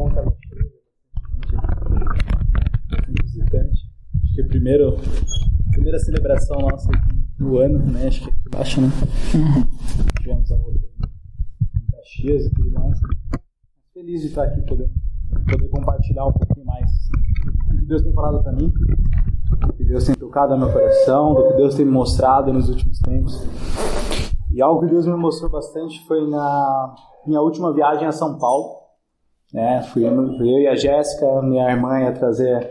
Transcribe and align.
bom 0.00 0.08
estar 0.08 0.22
bastante 0.22 0.40
visitante. 3.22 3.90
Acho 4.24 4.34
que 4.34 4.40
é 4.40 4.44
a 4.44 4.48
primeira, 4.48 4.86
primeira 5.72 5.98
celebração 5.98 6.58
nossa 6.58 6.90
do 7.38 7.58
ano, 7.58 7.78
né? 7.80 8.06
Acho 8.06 8.22
que 8.22 8.30
aqui 8.30 8.40
embaixo, 8.46 8.80
né? 8.80 8.88
Tivemos 10.20 10.50
a 10.50 10.56
outra 10.56 10.80
em 10.80 11.90
Caxias 11.92 12.46
e 12.46 12.50
tudo 12.50 12.70
mais. 12.70 12.98
Feliz 13.92 14.22
de 14.22 14.28
estar 14.28 14.44
aqui 14.44 14.62
podendo 14.62 14.90
poder 15.50 15.68
compartilhar 15.68 16.24
um 16.24 16.32
pouquinho 16.32 16.64
mais 16.64 16.90
do 17.68 17.76
que 17.76 17.86
Deus 17.86 18.02
tem 18.02 18.14
falado 18.14 18.42
para 18.42 18.52
mim, 18.52 18.72
do 19.66 19.72
que 19.74 19.84
Deus 19.84 20.04
tem 20.04 20.14
tocado 20.14 20.54
no 20.54 20.64
meu 20.64 20.72
coração, 20.72 21.34
do 21.34 21.48
que 21.48 21.54
Deus 21.54 21.74
tem 21.74 21.84
me 21.84 21.92
mostrado 21.92 22.54
nos 22.54 22.70
últimos 22.70 22.98
tempos. 23.00 23.46
E 24.50 24.62
algo 24.62 24.80
que 24.80 24.86
Deus 24.86 25.06
me 25.06 25.14
mostrou 25.14 25.50
bastante 25.50 26.02
foi 26.06 26.26
na 26.26 26.94
minha 27.26 27.42
última 27.42 27.72
viagem 27.74 28.06
a 28.08 28.12
São 28.12 28.38
Paulo. 28.38 28.79
Né? 29.52 29.82
Fui 29.92 30.06
eu 30.06 30.60
e 30.60 30.66
a 30.66 30.74
Jéssica, 30.74 31.42
minha 31.42 31.70
irmã, 31.70 32.00
ia 32.00 32.12
trazer 32.12 32.70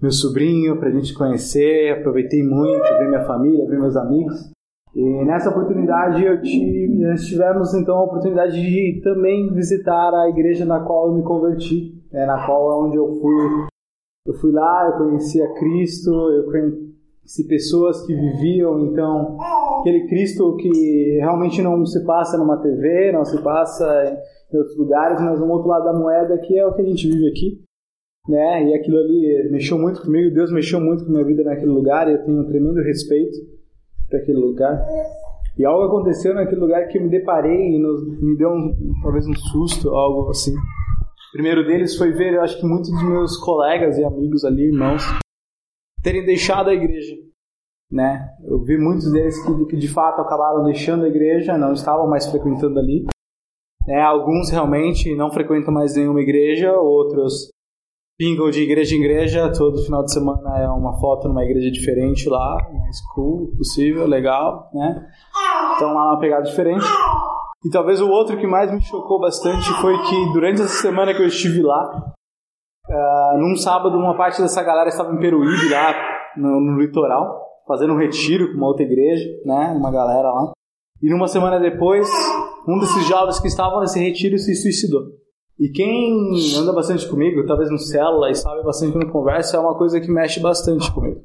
meu 0.00 0.10
sobrinho 0.10 0.78
para 0.78 0.88
a 0.88 0.92
gente 0.92 1.14
conhecer. 1.14 1.92
Aproveitei 1.92 2.42
muito, 2.42 2.82
ver 2.82 3.08
minha 3.08 3.24
família, 3.24 3.66
ver 3.66 3.78
meus 3.78 3.96
amigos. 3.96 4.50
E 4.94 5.24
nessa 5.24 5.50
oportunidade 5.50 6.24
eu 6.24 6.40
tive, 6.42 6.88
nós 7.06 7.24
tivemos 7.24 7.72
então 7.74 7.96
a 7.96 8.04
oportunidade 8.04 8.60
de 8.60 9.00
também 9.04 9.52
visitar 9.52 10.12
a 10.12 10.28
igreja 10.28 10.64
na 10.64 10.80
qual 10.80 11.08
eu 11.08 11.14
me 11.14 11.22
converti, 11.22 11.94
né? 12.12 12.26
na 12.26 12.44
qual 12.44 12.72
é 12.72 12.86
onde 12.86 12.96
eu 12.96 13.20
fui. 13.20 13.66
Eu 14.26 14.34
fui 14.34 14.50
lá, 14.52 14.86
eu 14.86 15.04
conheci 15.04 15.40
a 15.40 15.54
Cristo, 15.54 16.10
eu 16.10 16.44
conheci 16.50 17.46
pessoas 17.48 18.04
que 18.04 18.14
viviam 18.14 18.80
então 18.80 19.38
aquele 19.80 20.08
Cristo 20.08 20.56
que 20.56 21.18
realmente 21.20 21.62
não 21.62 21.86
se 21.86 22.04
passa 22.04 22.36
numa 22.36 22.58
TV, 22.58 23.12
não 23.12 23.24
se 23.24 23.40
passa 23.42 23.86
em 24.52 24.58
outros 24.58 24.76
lugares, 24.76 25.20
mas 25.20 25.40
um 25.40 25.50
outro 25.50 25.68
lado 25.68 25.84
da 25.84 25.92
moeda 25.92 26.38
que 26.38 26.58
é 26.58 26.66
o 26.66 26.74
que 26.74 26.82
a 26.82 26.84
gente 26.84 27.08
vive 27.08 27.28
aqui. 27.28 27.64
Né? 28.28 28.68
E 28.68 28.74
aquilo 28.74 28.98
ali 28.98 29.48
mexeu 29.50 29.78
muito 29.78 30.02
comigo, 30.02 30.34
Deus 30.34 30.52
mexeu 30.52 30.80
muito 30.80 31.04
com 31.04 31.10
a 31.10 31.12
minha 31.12 31.24
vida 31.24 31.42
naquele 31.42 31.70
lugar 31.70 32.08
e 32.08 32.12
eu 32.12 32.24
tenho 32.24 32.40
um 32.40 32.46
tremendo 32.46 32.82
respeito 32.82 33.36
para 34.08 34.18
aquele 34.18 34.38
lugar. 34.38 34.84
E 35.58 35.64
algo 35.64 35.84
aconteceu 35.84 36.34
naquele 36.34 36.60
lugar 36.60 36.86
que 36.88 36.98
eu 36.98 37.02
me 37.02 37.08
deparei 37.08 37.74
e 37.74 37.78
nos, 37.78 38.06
me 38.20 38.36
deu 38.36 38.50
um, 38.50 38.74
talvez 39.02 39.26
um 39.26 39.34
susto, 39.34 39.90
algo 39.90 40.30
assim. 40.30 40.54
O 40.54 41.32
primeiro 41.32 41.66
deles 41.66 41.96
foi 41.96 42.12
ver, 42.12 42.34
eu 42.34 42.42
acho 42.42 42.58
que 42.58 42.66
muitos 42.66 42.90
dos 42.90 43.02
meus 43.02 43.36
colegas 43.36 43.98
e 43.98 44.04
amigos 44.04 44.44
ali, 44.44 44.64
irmãos, 44.64 45.02
terem 46.02 46.24
deixado 46.24 46.70
a 46.70 46.74
igreja 46.74 47.14
né? 47.90 48.30
Eu 48.44 48.62
vi 48.62 48.78
muitos 48.78 49.10
deles 49.10 49.42
que, 49.44 49.66
que 49.66 49.76
de 49.76 49.88
fato 49.88 50.20
acabaram 50.20 50.62
deixando 50.62 51.04
a 51.04 51.08
igreja, 51.08 51.58
não 51.58 51.72
estavam 51.72 52.06
mais 52.06 52.26
frequentando 52.26 52.78
ali. 52.78 53.06
Né? 53.86 54.00
Alguns 54.02 54.50
realmente 54.50 55.14
não 55.16 55.30
frequentam 55.30 55.72
mais 55.72 55.96
nenhuma 55.96 56.20
igreja, 56.20 56.72
outros 56.72 57.50
pingam 58.18 58.50
de 58.50 58.62
igreja 58.62 58.94
em 58.94 58.98
igreja, 58.98 59.52
todo 59.52 59.82
final 59.82 60.04
de 60.04 60.12
semana 60.12 60.58
é 60.58 60.68
uma 60.68 60.98
foto 61.00 61.26
numa 61.26 61.42
igreja 61.42 61.70
diferente 61.70 62.28
lá, 62.28 62.54
mais 62.70 63.00
cool 63.14 63.50
possível, 63.56 64.06
legal, 64.06 64.68
né? 64.74 65.06
Então 65.74 65.94
lá 65.94 66.12
uma 66.12 66.20
pegada 66.20 66.42
diferente. 66.42 66.84
E 67.64 67.70
talvez 67.70 68.00
o 68.00 68.08
outro 68.08 68.36
que 68.36 68.46
mais 68.46 68.70
me 68.70 68.82
chocou 68.82 69.20
bastante 69.20 69.66
foi 69.80 69.96
que 70.02 70.32
durante 70.32 70.60
essa 70.60 70.82
semana 70.82 71.14
que 71.14 71.22
eu 71.22 71.26
estive 71.26 71.62
lá, 71.62 72.12
uh, 72.88 73.38
num 73.38 73.56
sábado, 73.56 73.96
uma 73.96 74.16
parte 74.16 74.40
dessa 74.42 74.62
galera 74.62 74.88
estava 74.88 75.12
em 75.14 75.18
Peruíbe, 75.18 75.70
lá 75.70 75.94
no, 76.36 76.60
no 76.60 76.78
litoral 76.78 77.50
fazendo 77.70 77.94
um 77.94 77.98
retiro 77.98 78.50
com 78.50 78.56
uma 78.56 78.66
outra 78.66 78.84
igreja, 78.84 79.24
né? 79.44 79.72
Uma 79.78 79.92
galera 79.92 80.28
lá. 80.28 80.52
E 81.00 81.08
numa 81.08 81.28
semana 81.28 81.60
depois, 81.60 82.08
um 82.66 82.78
desses 82.78 83.06
jovens 83.06 83.40
que 83.40 83.48
estavam 83.48 83.80
nesse 83.80 83.98
retiro 83.98 84.38
se 84.38 84.54
suicidou. 84.54 85.02
E 85.58 85.68
quem 85.68 86.56
anda 86.56 86.72
bastante 86.72 87.06
comigo, 87.06 87.44
talvez 87.46 87.70
no 87.70 87.78
célula 87.78 88.30
e 88.30 88.34
sabe 88.34 88.62
bastante 88.62 88.92
quando 88.92 89.12
conversa, 89.12 89.58
é 89.58 89.60
uma 89.60 89.76
coisa 89.76 90.00
que 90.00 90.10
mexe 90.10 90.40
bastante 90.40 90.90
comigo. 90.90 91.20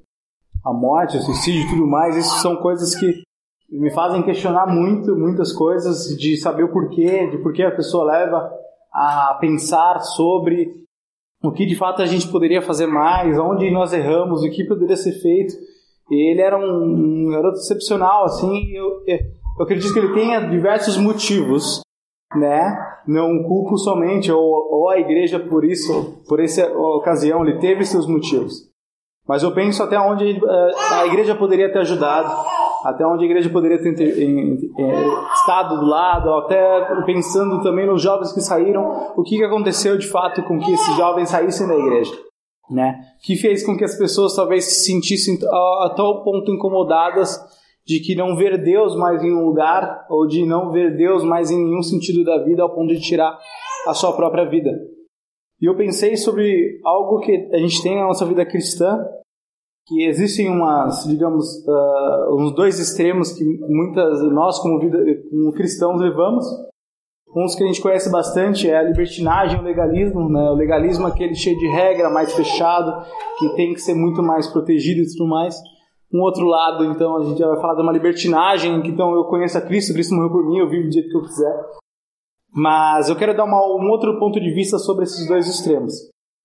A 0.64 0.74
morte, 0.74 1.16
o 1.16 1.22
suicídio 1.22 1.62
e 1.62 1.70
tudo 1.70 1.88
mais, 1.88 2.18
isso 2.18 2.42
são 2.42 2.58
coisas 2.58 2.96
que 2.96 3.24
me 3.70 3.92
fazem 3.92 4.24
questionar 4.24 4.68
muito, 4.68 5.16
muitas 5.16 5.54
coisas, 5.54 6.18
de 6.18 6.36
saber 6.38 6.64
o 6.64 6.72
porquê, 6.72 7.28
de 7.28 7.38
por 7.38 7.54
que 7.54 7.64
a 7.64 7.76
pessoa 7.76 8.06
leva 8.06 8.52
a 8.92 9.38
pensar 9.40 10.00
sobre 10.02 10.70
o 11.42 11.52
que 11.52 11.66
de 11.66 11.76
fato 11.76 12.02
a 12.02 12.06
gente 12.06 12.28
poderia 12.28 12.62
fazer 12.62 12.88
mais, 12.88 13.38
onde 13.40 13.70
nós 13.72 13.94
erramos, 13.94 14.44
o 14.44 14.50
que 14.50 14.66
poderia 14.66 14.98
ser 14.98 15.14
feito. 15.14 15.54
E 16.12 16.32
ele 16.32 16.42
era 16.42 16.58
um, 16.58 17.28
um 17.28 17.30
garoto 17.30 17.58
excepcional, 17.58 18.26
assim, 18.26 18.70
eu, 18.72 19.02
eu 19.08 19.20
acredito 19.64 19.94
que 19.94 20.00
ele 20.00 20.14
tenha 20.14 20.40
diversos 20.42 20.98
motivos, 20.98 21.82
né? 22.36 22.78
Não 23.08 23.44
culpo 23.44 23.78
somente 23.78 24.32
ou, 24.32 24.42
ou 24.42 24.90
a 24.90 25.00
igreja 25.00 25.40
por 25.40 25.64
isso, 25.64 26.24
por 26.28 26.40
essa 26.40 26.66
ocasião, 26.78 27.46
ele 27.46 27.60
teve 27.60 27.86
seus 27.86 28.08
motivos. 28.08 28.70
Mas 29.28 29.44
eu 29.44 29.54
penso 29.54 29.82
até 29.82 30.00
onde 30.00 30.38
eh, 30.38 30.72
a 30.92 31.08
igreja 31.08 31.34
poderia 31.36 31.72
ter 31.72 31.80
ajudado, 31.80 32.32
até 32.84 33.06
onde 33.06 33.24
a 33.24 33.26
igreja 33.26 33.50
poderia 33.50 33.82
ter 33.82 33.94
estado 35.34 35.80
do 35.80 35.86
lado, 35.86 36.32
até 36.34 37.04
pensando 37.06 37.62
também 37.64 37.88
nos 37.88 38.02
jovens 38.02 38.32
que 38.34 38.42
saíram, 38.42 39.14
o 39.16 39.24
que 39.24 39.44
aconteceu 39.44 39.98
de 39.98 40.08
fato 40.08 40.44
com 40.44 40.60
que 40.60 40.72
esses 40.72 40.96
jovens 40.96 41.30
saíssem 41.30 41.68
da 41.68 41.76
igreja 41.76 42.26
né? 42.70 43.00
Que 43.22 43.36
fez 43.36 43.66
com 43.66 43.78
que 43.78 43.84
as 43.84 43.98
pessoas 43.98 44.36
talvez 44.36 44.66
se 44.66 44.92
sentissem 44.92 45.38
a, 45.44 45.94
tal 45.96 46.24
ponto 46.24 46.52
incomodadas 46.52 47.40
de 47.86 48.00
que 48.00 48.16
não 48.16 48.36
ver 48.36 48.62
Deus 48.64 48.96
mais 48.96 49.24
em 49.24 49.32
um 49.32 49.46
lugar 49.46 50.06
ou 50.10 50.28
de 50.28 50.46
não 50.46 50.72
ver 50.72 50.96
Deus 50.96 51.24
mais 51.24 51.52
em 51.52 51.64
nenhum 51.64 51.84
sentido 51.84 52.24
da 52.24 52.44
vida 52.44 52.64
ao 52.64 52.74
ponto 52.74 52.94
de 52.94 53.00
tirar 53.00 53.38
a 53.88 53.94
sua 53.94 54.16
própria 54.16 54.46
vida. 54.46 54.72
E 55.62 55.66
eu 55.66 55.76
pensei 55.76 56.18
sobre 56.18 56.80
algo 56.84 57.20
que 57.20 57.50
a 57.54 57.58
gente 57.58 57.82
tem 57.82 57.96
na 57.96 58.08
nossa 58.08 58.26
vida 58.26 58.46
cristã, 58.46 58.98
que 59.88 60.04
existem 60.04 60.50
umas, 60.50 61.06
digamos, 61.06 61.46
uh, 61.68 62.36
uns 62.36 62.56
dois 62.56 62.80
extremos 62.80 63.32
que 63.32 63.44
muitas 63.70 64.22
nós 64.32 64.60
como 64.60 64.80
vida 64.80 64.98
como 65.30 65.54
cristãos 65.54 66.02
levamos, 66.02 66.46
Uns 67.36 67.54
que 67.54 67.64
a 67.66 67.68
gente 67.68 67.82
conhece 67.82 68.10
bastante 68.10 68.70
é 68.70 68.78
a 68.78 68.82
libertinagem, 68.82 69.60
o 69.60 69.64
legalismo, 69.64 70.30
né? 70.30 70.50
O 70.52 70.54
legalismo 70.54 71.06
é 71.06 71.12
aquele 71.12 71.36
cheio 71.36 71.60
de 71.60 71.68
regra, 71.68 72.10
mais 72.10 72.34
fechado, 72.34 73.06
que 73.38 73.50
tem 73.58 73.74
que 73.74 73.82
ser 73.82 73.94
muito 73.94 74.24
mais 74.24 74.48
protegido 74.48 75.02
e 75.02 75.06
tudo 75.06 75.28
mais. 75.28 75.62
Um 76.14 76.22
outro 76.22 76.46
lado, 76.46 76.86
então, 76.86 77.18
a 77.18 77.24
gente 77.24 77.40
já 77.40 77.48
vai 77.48 77.60
falar 77.60 77.76
de 77.76 77.82
uma 77.82 77.92
libertinagem, 77.92 78.82
que 78.82 78.90
então 78.90 79.14
eu 79.14 79.26
conheço 79.26 79.58
a 79.58 79.62
Cristo, 79.62 79.94
Cristo 79.94 80.16
morreu 80.16 80.32
por 80.32 80.46
mim, 80.46 80.60
eu 80.60 80.70
vivo 80.70 80.88
do 80.88 80.94
jeito 80.94 81.10
que 81.10 81.18
eu 81.18 81.24
quiser. 81.24 81.66
Mas 82.54 83.10
eu 83.10 83.16
quero 83.16 83.36
dar 83.36 83.44
uma, 83.44 83.58
um 83.58 83.90
outro 83.90 84.18
ponto 84.18 84.40
de 84.40 84.54
vista 84.54 84.78
sobre 84.78 85.04
esses 85.04 85.28
dois 85.28 85.48
extremos. 85.48 85.94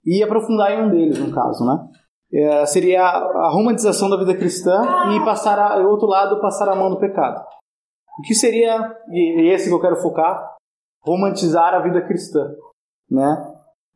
E 0.04 0.22
aprofundar 0.22 0.72
em 0.72 0.82
um 0.84 0.90
deles, 0.90 1.18
no 1.18 1.32
caso, 1.32 1.64
né? 1.64 1.88
É, 2.32 2.66
seria 2.66 3.02
a 3.02 3.50
romantização 3.50 4.08
da 4.08 4.16
vida 4.16 4.36
cristã 4.36 4.82
e 5.14 5.24
passar 5.24 5.58
a, 5.58 5.76
outro 5.86 6.06
lado, 6.06 6.40
passar 6.40 6.68
a 6.68 6.76
mão 6.76 6.90
do 6.90 6.98
pecado. 6.98 7.44
O 8.18 8.22
que 8.22 8.34
seria, 8.34 8.96
e 9.08 9.50
esse 9.52 9.68
que 9.68 9.74
eu 9.74 9.80
quero 9.80 10.00
focar, 10.00 10.56
romantizar 11.02 11.74
a 11.74 11.80
vida 11.80 12.00
cristã, 12.02 12.54
né? 13.10 13.49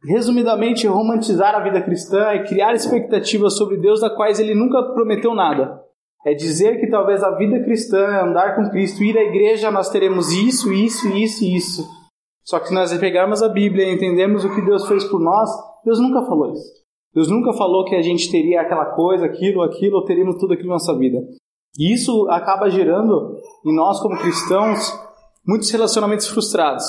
Resumidamente, 0.07 0.87
romantizar 0.87 1.55
a 1.55 1.63
vida 1.63 1.81
cristã 1.81 2.29
é 2.29 2.45
criar 2.45 2.75
expectativas 2.75 3.57
sobre 3.57 3.79
Deus 3.79 4.01
da 4.01 4.11
quais 4.11 4.39
ele 4.39 4.55
nunca 4.55 4.83
prometeu 4.93 5.35
nada. 5.35 5.81
É 6.27 6.35
dizer 6.35 6.79
que 6.81 6.89
talvez 6.89 7.23
a 7.23 7.35
vida 7.37 7.63
cristã, 7.65 7.99
é 7.99 8.23
andar 8.23 8.57
com 8.57 8.71
Cristo, 8.71 9.03
ir 9.03 9.17
à 9.17 9.23
igreja, 9.23 9.71
nós 9.71 9.91
teremos 9.91 10.33
isso, 10.33 10.73
isso, 10.73 11.09
isso 11.09 11.45
e 11.45 11.57
isso. 11.57 11.87
Só 12.45 12.59
que 12.59 12.69
se 12.69 12.75
nós 12.75 12.97
pegarmos 12.99 13.43
a 13.43 13.49
Bíblia 13.49 13.87
e 13.87 13.95
entendemos 13.95 14.45
o 14.45 14.55
que 14.55 14.61
Deus 14.63 14.87
fez 14.87 15.05
por 15.05 15.21
nós, 15.21 15.49
Deus 15.85 15.99
nunca 15.99 16.23
falou 16.27 16.53
isso. 16.53 16.85
Deus 17.15 17.29
nunca 17.29 17.53
falou 17.53 17.85
que 17.85 17.95
a 17.95 18.03
gente 18.03 18.31
teria 18.31 18.61
aquela 18.61 18.87
coisa, 18.87 19.25
aquilo, 19.25 19.63
aquilo, 19.63 19.97
ou 19.97 20.05
teríamos 20.05 20.37
tudo 20.37 20.53
aquilo 20.53 20.69
na 20.69 20.75
nossa 20.75 20.97
vida. 20.97 21.19
E 21.79 21.93
isso 21.93 22.29
acaba 22.29 22.69
gerando 22.69 23.37
em 23.65 23.75
nós 23.75 24.01
como 24.01 24.19
cristãos 24.19 24.93
muitos 25.47 25.71
relacionamentos 25.71 26.27
frustrados. 26.29 26.85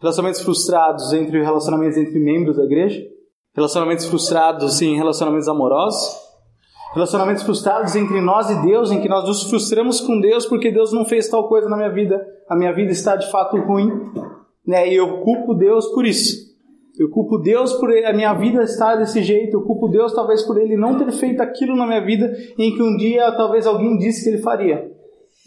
Relacionamentos 0.00 0.42
frustrados 0.42 1.12
entre 1.12 1.42
relacionamentos 1.42 1.96
entre 1.98 2.18
membros 2.18 2.56
da 2.56 2.64
igreja, 2.64 3.00
relacionamentos 3.54 4.06
frustrados 4.06 4.80
em 4.80 4.96
relacionamentos 4.96 5.48
amorosos, 5.48 6.16
relacionamentos 6.94 7.42
frustrados 7.42 7.94
entre 7.94 8.20
nós 8.20 8.48
e 8.50 8.62
Deus, 8.62 8.90
em 8.90 9.00
que 9.00 9.08
nós 9.08 9.26
nos 9.26 9.44
frustramos 9.44 10.00
com 10.00 10.20
Deus 10.20 10.46
porque 10.46 10.70
Deus 10.70 10.92
não 10.92 11.04
fez 11.04 11.28
tal 11.28 11.48
coisa 11.48 11.68
na 11.68 11.76
minha 11.76 11.92
vida, 11.92 12.20
a 12.48 12.56
minha 12.56 12.72
vida 12.72 12.90
está 12.90 13.14
de 13.14 13.30
fato 13.30 13.56
ruim, 13.58 13.90
né? 14.66 14.88
E 14.88 14.96
eu 14.96 15.18
culpo 15.18 15.54
Deus 15.54 15.86
por 15.88 16.06
isso. 16.06 16.50
Eu 16.98 17.08
culpo 17.08 17.38
Deus 17.38 17.72
por 17.74 17.90
a 17.90 18.12
minha 18.12 18.34
vida 18.34 18.62
estar 18.62 18.96
desse 18.96 19.22
jeito, 19.22 19.56
eu 19.56 19.62
culpo 19.62 19.88
Deus 19.88 20.12
talvez 20.12 20.42
por 20.42 20.60
ele 20.60 20.76
não 20.76 20.98
ter 20.98 21.10
feito 21.12 21.40
aquilo 21.40 21.76
na 21.76 21.86
minha 21.86 22.04
vida 22.04 22.30
em 22.58 22.74
que 22.74 22.82
um 22.82 22.96
dia 22.96 23.30
talvez 23.32 23.66
alguém 23.66 23.96
disse 23.96 24.24
que 24.24 24.30
ele 24.30 24.42
faria. 24.42 24.89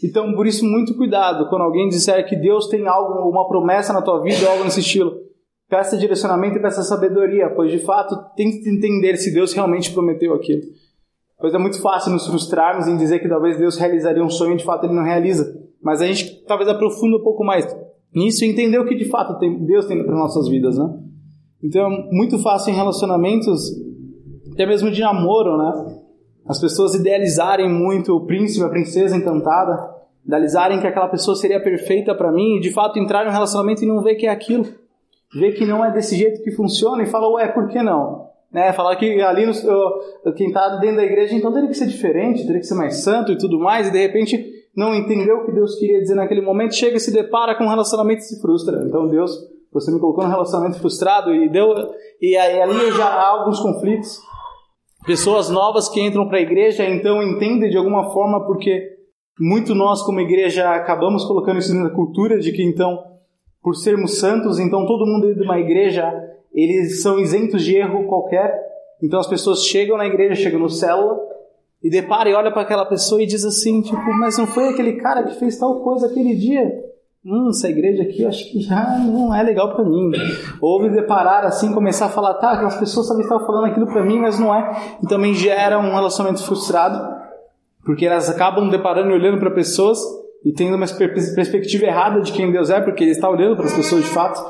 Então, 0.02 0.34
por 0.34 0.46
isso, 0.46 0.64
muito 0.64 0.96
cuidado 0.96 1.48
quando 1.48 1.62
alguém 1.62 1.88
disser 1.88 2.26
que 2.28 2.36
Deus 2.36 2.68
tem 2.68 2.86
algo, 2.86 3.28
uma 3.28 3.48
promessa 3.48 3.92
na 3.92 4.02
tua 4.02 4.20
vida, 4.20 4.48
algo 4.48 4.64
nesse 4.64 4.80
estilo. 4.80 5.12
Peça 5.68 5.96
direcionamento 5.96 6.58
e 6.58 6.62
peça 6.62 6.82
sabedoria, 6.82 7.48
pois 7.50 7.70
de 7.70 7.78
fato 7.78 8.16
tem 8.36 8.50
que 8.50 8.68
entender 8.68 9.16
se 9.16 9.32
Deus 9.32 9.52
realmente 9.52 9.92
prometeu 9.92 10.34
aquilo. 10.34 10.62
Pois 11.38 11.54
é 11.54 11.58
muito 11.58 11.80
fácil 11.80 12.12
nos 12.12 12.26
frustrarmos 12.26 12.86
em 12.86 12.96
dizer 12.96 13.18
que 13.18 13.28
talvez 13.28 13.58
Deus 13.58 13.76
realizaria 13.76 14.22
um 14.22 14.30
sonho 14.30 14.54
e 14.54 14.56
de 14.56 14.64
fato 14.64 14.84
ele 14.84 14.94
não 14.94 15.02
realiza. 15.02 15.58
Mas 15.82 16.00
a 16.00 16.06
gente 16.06 16.44
talvez 16.46 16.68
aprofunda 16.68 17.16
um 17.16 17.22
pouco 17.22 17.44
mais 17.44 17.66
nisso 18.14 18.44
e 18.44 18.48
entender 18.48 18.78
o 18.78 18.86
que 18.86 18.94
de 18.94 19.06
fato 19.06 19.38
Deus 19.38 19.86
tem 19.86 20.02
para 20.04 20.14
nossas 20.14 20.48
vidas, 20.48 20.78
né? 20.78 20.88
Então 21.62 21.86
é 21.86 22.08
muito 22.12 22.38
fácil 22.38 22.72
em 22.72 22.76
relacionamentos, 22.76 23.72
até 24.52 24.66
mesmo 24.66 24.90
de 24.90 25.00
namoro, 25.00 25.56
né? 25.56 26.03
As 26.46 26.60
pessoas 26.60 26.94
idealizarem 26.94 27.68
muito 27.68 28.14
o 28.14 28.26
príncipe, 28.26 28.64
a 28.64 28.68
princesa 28.68 29.16
encantada, 29.16 29.94
idealizarem 30.24 30.80
que 30.80 30.86
aquela 30.86 31.08
pessoa 31.08 31.34
seria 31.36 31.62
perfeita 31.62 32.14
para 32.14 32.30
mim 32.30 32.56
e 32.56 32.60
de 32.60 32.72
fato 32.72 32.98
entrar 32.98 33.24
em 33.24 33.28
um 33.28 33.32
relacionamento 33.32 33.82
e 33.82 33.86
não 33.86 34.02
ver 34.02 34.14
que 34.16 34.26
é 34.26 34.30
aquilo. 34.30 34.66
Ver 35.34 35.52
que 35.52 35.66
não 35.66 35.84
é 35.84 35.90
desse 35.90 36.16
jeito 36.16 36.42
que 36.42 36.52
funciona 36.52 37.02
e 37.02 37.06
falar, 37.06 37.28
ué, 37.30 37.48
por 37.48 37.68
que 37.68 37.82
não? 37.82 38.28
Né? 38.52 38.72
Falar 38.72 38.94
que 38.96 39.20
ali 39.20 39.46
no, 39.46 40.32
quem 40.34 40.48
está 40.48 40.76
dentro 40.76 40.96
da 40.96 41.04
igreja 41.04 41.34
então 41.34 41.52
teria 41.52 41.68
que 41.68 41.74
ser 41.74 41.86
diferente, 41.86 42.46
teria 42.46 42.60
que 42.60 42.66
ser 42.66 42.76
mais 42.76 43.02
santo 43.02 43.32
e 43.32 43.38
tudo 43.38 43.58
mais, 43.58 43.88
e 43.88 43.90
de 43.90 43.98
repente 43.98 44.52
não 44.76 44.94
entendeu 44.94 45.38
o 45.38 45.46
que 45.46 45.52
Deus 45.52 45.76
queria 45.76 46.00
dizer 46.00 46.14
naquele 46.14 46.40
momento, 46.40 46.74
chega 46.74 46.96
e 46.96 47.00
se 47.00 47.12
depara 47.12 47.56
com 47.56 47.64
um 47.64 47.68
relacionamento 47.68 48.20
e 48.20 48.24
se 48.24 48.40
frustra. 48.40 48.84
Então 48.86 49.08
Deus, 49.08 49.32
você 49.72 49.90
me 49.90 49.98
colocou 49.98 50.22
num 50.22 50.30
relacionamento 50.30 50.78
frustrado 50.78 51.34
e 51.34 51.48
deu 51.48 51.74
e 52.20 52.36
ali 52.36 52.92
já 52.92 53.06
há 53.06 53.28
alguns 53.28 53.58
conflitos. 53.58 54.20
Pessoas 55.04 55.50
novas 55.50 55.88
que 55.88 56.00
entram 56.00 56.26
para 56.26 56.38
a 56.38 56.42
igreja 56.42 56.88
então 56.88 57.22
entendem 57.22 57.68
de 57.68 57.76
alguma 57.76 58.10
forma 58.10 58.46
porque 58.46 58.94
muito 59.38 59.74
nós 59.74 60.02
como 60.02 60.20
igreja 60.20 60.70
acabamos 60.70 61.24
colocando 61.24 61.58
isso 61.58 61.74
na 61.74 61.90
cultura 61.90 62.38
de 62.38 62.52
que 62.52 62.62
então 62.62 63.02
por 63.62 63.74
sermos 63.74 64.18
santos, 64.18 64.58
então 64.58 64.86
todo 64.86 65.06
mundo 65.06 65.26
dentro 65.26 65.42
de 65.42 65.44
uma 65.46 65.58
igreja 65.58 66.10
eles 66.54 67.02
são 67.02 67.18
isentos 67.18 67.62
de 67.64 67.76
erro 67.76 68.06
qualquer. 68.06 68.54
Então 69.02 69.18
as 69.18 69.26
pessoas 69.26 69.64
chegam 69.64 69.98
na 69.98 70.06
igreja, 70.06 70.36
chegam 70.36 70.60
no 70.60 70.70
célula 70.70 71.18
e 71.82 71.90
depara 71.90 72.30
e 72.30 72.34
olha 72.34 72.50
para 72.50 72.62
aquela 72.62 72.86
pessoa 72.86 73.22
e 73.22 73.26
diz 73.26 73.44
assim, 73.44 73.82
tipo, 73.82 74.10
mas 74.14 74.38
não 74.38 74.46
foi 74.46 74.68
aquele 74.68 74.94
cara 74.94 75.24
que 75.24 75.34
fez 75.34 75.58
tal 75.58 75.80
coisa 75.80 76.06
aquele 76.06 76.34
dia? 76.34 76.93
Hum, 77.26 77.48
essa 77.48 77.70
igreja 77.70 78.02
aqui 78.02 78.24
acho 78.26 78.50
que 78.50 78.60
já 78.60 78.98
não 78.98 79.34
é 79.34 79.42
legal 79.42 79.74
para 79.74 79.84
mim. 79.84 80.12
Ou 80.60 80.82
me 80.82 80.90
deparar 80.90 81.44
assim, 81.44 81.72
começar 81.72 82.06
a 82.06 82.10
falar, 82.10 82.34
tá, 82.34 82.52
aquelas 82.52 82.76
pessoas 82.76 83.06
talvez 83.08 83.26
estavam 83.26 83.46
falando 83.46 83.66
aquilo 83.66 83.86
para 83.86 84.04
mim, 84.04 84.18
mas 84.18 84.38
não 84.38 84.54
é. 84.54 84.98
E 85.02 85.06
também 85.06 85.34
gera 85.34 85.78
um 85.78 85.94
relacionamento 85.94 86.44
frustrado, 86.44 87.14
porque 87.82 88.04
elas 88.04 88.28
acabam 88.28 88.68
deparando 88.68 89.10
e 89.10 89.14
olhando 89.14 89.38
para 89.38 89.50
pessoas 89.50 89.98
e 90.44 90.52
tendo 90.52 90.76
uma 90.76 90.86
perspectiva 90.86 91.86
errada 91.86 92.20
de 92.20 92.30
quem 92.30 92.52
Deus 92.52 92.68
é, 92.68 92.80
porque 92.80 93.02
ele 93.02 93.12
está 93.12 93.30
olhando 93.30 93.56
para 93.56 93.64
as 93.64 93.72
pessoas 93.74 94.04
de 94.04 94.10
fato 94.10 94.44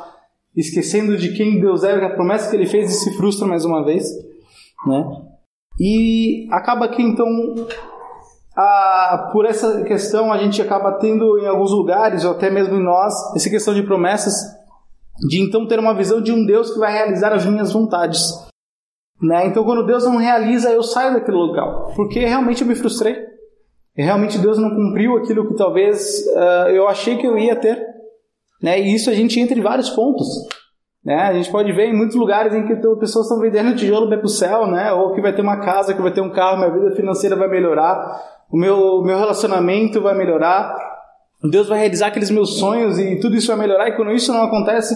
esquecendo 0.56 1.16
de 1.16 1.32
quem 1.32 1.60
Deus 1.60 1.82
é, 1.82 1.92
a 1.92 2.10
promessa 2.10 2.50
que 2.50 2.56
ele 2.56 2.66
fez 2.66 2.90
e 2.90 2.94
se 2.94 3.16
frustra 3.16 3.46
mais 3.46 3.64
uma 3.64 3.84
vez, 3.84 4.04
né? 4.86 5.04
E 5.78 6.46
acaba 6.52 6.88
que 6.88 7.02
então 7.02 7.26
a, 8.56 9.30
por 9.32 9.46
essa 9.46 9.82
questão 9.82 10.32
a 10.32 10.38
gente 10.38 10.62
acaba 10.62 10.92
tendo 10.92 11.38
em 11.38 11.46
alguns 11.46 11.72
lugares 11.72 12.24
ou 12.24 12.32
até 12.32 12.50
mesmo 12.50 12.76
em 12.76 12.82
nós 12.82 13.12
essa 13.34 13.50
questão 13.50 13.74
de 13.74 13.82
promessas 13.82 14.34
de 15.28 15.40
então 15.40 15.66
ter 15.66 15.78
uma 15.78 15.94
visão 15.94 16.20
de 16.20 16.32
um 16.32 16.44
Deus 16.44 16.72
que 16.72 16.78
vai 16.78 16.92
realizar 16.92 17.32
as 17.32 17.46
minhas 17.46 17.72
vontades. 17.72 18.32
Né? 19.22 19.46
Então, 19.46 19.64
quando 19.64 19.86
Deus 19.86 20.04
não 20.04 20.16
realiza, 20.16 20.70
eu 20.70 20.82
saio 20.82 21.14
daquele 21.14 21.36
local, 21.36 21.92
porque 21.94 22.20
realmente 22.20 22.62
eu 22.62 22.68
me 22.68 22.74
frustrei. 22.74 23.16
Realmente 23.96 24.38
Deus 24.38 24.58
não 24.58 24.70
cumpriu 24.70 25.16
aquilo 25.16 25.46
que 25.46 25.54
talvez 25.54 26.26
uh, 26.34 26.68
eu 26.68 26.88
achei 26.88 27.16
que 27.16 27.26
eu 27.26 27.38
ia 27.38 27.54
ter. 27.54 27.80
Né? 28.60 28.80
E 28.80 28.94
isso 28.94 29.08
a 29.08 29.14
gente 29.14 29.38
entra 29.38 29.56
em 29.56 29.62
vários 29.62 29.88
pontos. 29.90 30.26
Né? 31.04 31.14
A 31.14 31.32
gente 31.32 31.50
pode 31.50 31.70
ver 31.72 31.86
em 31.86 31.96
muitos 31.96 32.16
lugares 32.16 32.52
em 32.52 32.66
que 32.66 32.74
pessoas 32.96 33.26
estão 33.26 33.38
vendendo 33.38 33.76
tijolo 33.76 34.08
para 34.08 34.24
o 34.24 34.28
céu, 34.28 34.66
né? 34.66 34.92
ou 34.92 35.14
que 35.14 35.20
vai 35.20 35.32
ter 35.32 35.42
uma 35.42 35.60
casa, 35.60 35.94
que 35.94 36.02
vai 36.02 36.12
ter 36.12 36.20
um 36.20 36.32
carro, 36.32 36.56
minha 36.56 36.72
vida 36.72 36.96
financeira 36.96 37.36
vai 37.36 37.48
melhorar, 37.48 38.20
o 38.50 38.56
meu, 38.56 39.02
meu 39.02 39.18
relacionamento 39.18 40.00
vai 40.00 40.14
melhorar, 40.14 40.74
Deus 41.42 41.68
vai 41.68 41.78
realizar 41.78 42.06
aqueles 42.08 42.30
meus 42.30 42.58
sonhos 42.58 42.98
e 42.98 43.18
tudo 43.20 43.36
isso 43.36 43.48
vai 43.48 43.56
melhorar. 43.56 43.88
E 43.88 43.96
quando 43.96 44.12
isso 44.12 44.32
não 44.32 44.42
acontece, 44.42 44.94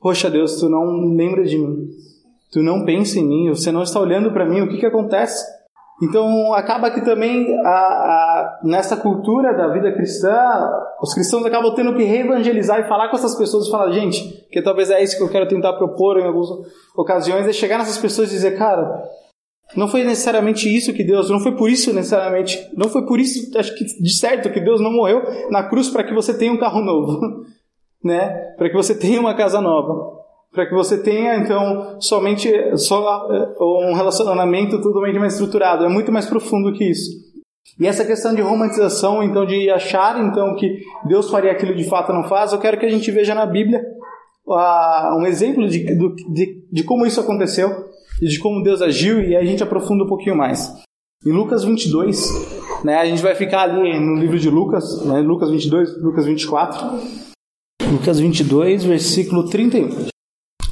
poxa 0.00 0.30
Deus, 0.30 0.56
tu 0.58 0.68
não 0.68 1.14
lembra 1.14 1.44
de 1.44 1.56
mim, 1.56 1.88
tu 2.52 2.62
não 2.62 2.84
pensa 2.84 3.18
em 3.18 3.26
mim, 3.26 3.48
você 3.48 3.70
não 3.70 3.82
está 3.82 4.00
olhando 4.00 4.32
para 4.32 4.44
mim, 4.44 4.60
o 4.60 4.68
que, 4.68 4.78
que 4.78 4.86
acontece? 4.86 5.44
Então 6.00 6.54
acaba 6.54 6.90
que 6.92 7.00
também 7.00 7.58
a, 7.58 7.68
a, 7.68 8.60
nessa 8.62 8.96
cultura 8.96 9.52
da 9.52 9.68
vida 9.68 9.92
cristã, 9.92 10.32
os 11.02 11.12
cristãos 11.12 11.44
acabam 11.44 11.74
tendo 11.74 11.94
que 11.94 12.04
reevangelizar 12.04 12.80
e 12.80 12.88
falar 12.88 13.08
com 13.08 13.16
essas 13.16 13.36
pessoas 13.36 13.66
e 13.66 13.70
falar, 13.70 13.90
gente, 13.90 14.46
que 14.50 14.62
talvez 14.62 14.90
é 14.90 15.02
isso 15.02 15.16
que 15.16 15.22
eu 15.22 15.28
quero 15.28 15.48
tentar 15.48 15.72
propor 15.72 16.18
em 16.18 16.26
algumas 16.26 16.48
ocasiões, 16.96 17.48
é 17.48 17.52
chegar 17.52 17.78
nessas 17.78 17.98
pessoas 17.98 18.28
e 18.28 18.34
dizer, 18.34 18.56
cara, 18.56 19.02
não 19.76 19.88
foi 19.88 20.02
necessariamente 20.04 20.74
isso 20.74 20.92
que 20.92 21.04
Deus, 21.04 21.28
não 21.30 21.40
foi 21.40 21.54
por 21.54 21.68
isso 21.68 21.92
necessariamente, 21.92 22.58
não 22.76 22.88
foi 22.88 23.04
por 23.04 23.20
isso, 23.20 23.56
acho 23.58 23.74
que 23.74 23.84
de 23.84 24.12
certo 24.16 24.50
que 24.50 24.60
Deus 24.60 24.80
não 24.80 24.92
morreu 24.92 25.22
na 25.50 25.62
cruz 25.62 25.88
para 25.88 26.04
que 26.04 26.14
você 26.14 26.36
tenha 26.36 26.52
um 26.52 26.58
carro 26.58 26.80
novo, 26.80 27.44
né? 28.02 28.28
Para 28.56 28.70
que 28.70 28.76
você 28.76 28.94
tenha 28.94 29.20
uma 29.20 29.34
casa 29.34 29.60
nova 29.60 30.18
para 30.52 30.66
que 30.66 30.74
você 30.74 30.98
tenha 31.02 31.36
então 31.36 32.00
somente 32.00 32.50
só 32.76 33.28
eh, 33.30 33.54
um 33.60 33.94
relacionamento 33.94 34.80
totalmente 34.80 35.18
mais 35.18 35.34
estruturado. 35.34 35.84
É 35.84 35.88
muito 35.88 36.10
mais 36.10 36.26
profundo 36.26 36.72
que 36.72 36.84
isso. 36.90 37.10
E 37.78 37.86
essa 37.86 38.04
questão 38.04 38.34
de 38.34 38.40
romantização, 38.40 39.22
então 39.22 39.46
de 39.46 39.70
achar 39.70 40.20
então 40.20 40.56
que 40.56 40.82
Deus 41.06 41.30
faria 41.30 41.52
aquilo 41.52 41.76
de 41.76 41.84
fato 41.84 42.12
não 42.12 42.24
faz, 42.24 42.52
eu 42.52 42.58
quero 42.58 42.78
que 42.78 42.86
a 42.86 42.90
gente 42.90 43.10
veja 43.10 43.34
na 43.34 43.46
Bíblia 43.46 43.80
uh, 44.46 45.16
um 45.16 45.26
exemplo 45.26 45.68
de, 45.68 45.84
de, 45.84 46.64
de 46.72 46.82
como 46.82 47.06
isso 47.06 47.20
aconteceu 47.20 47.87
e 48.20 48.26
de 48.26 48.38
como 48.38 48.62
Deus 48.62 48.82
agiu 48.82 49.22
e 49.22 49.36
a 49.36 49.44
gente 49.44 49.62
aprofunda 49.62 50.04
um 50.04 50.08
pouquinho 50.08 50.36
mais. 50.36 50.72
Em 51.26 51.32
Lucas 51.32 51.64
22, 51.64 52.84
né, 52.84 52.96
a 52.96 53.04
gente 53.04 53.22
vai 53.22 53.34
ficar 53.34 53.62
ali 53.62 53.98
no 53.98 54.14
livro 54.14 54.38
de 54.38 54.48
Lucas, 54.48 55.04
né, 55.04 55.20
Lucas 55.20 55.50
22, 55.50 56.02
Lucas 56.02 56.26
24. 56.26 57.00
Lucas 57.90 58.20
22, 58.20 58.84
versículo 58.84 59.48
31 59.48 60.08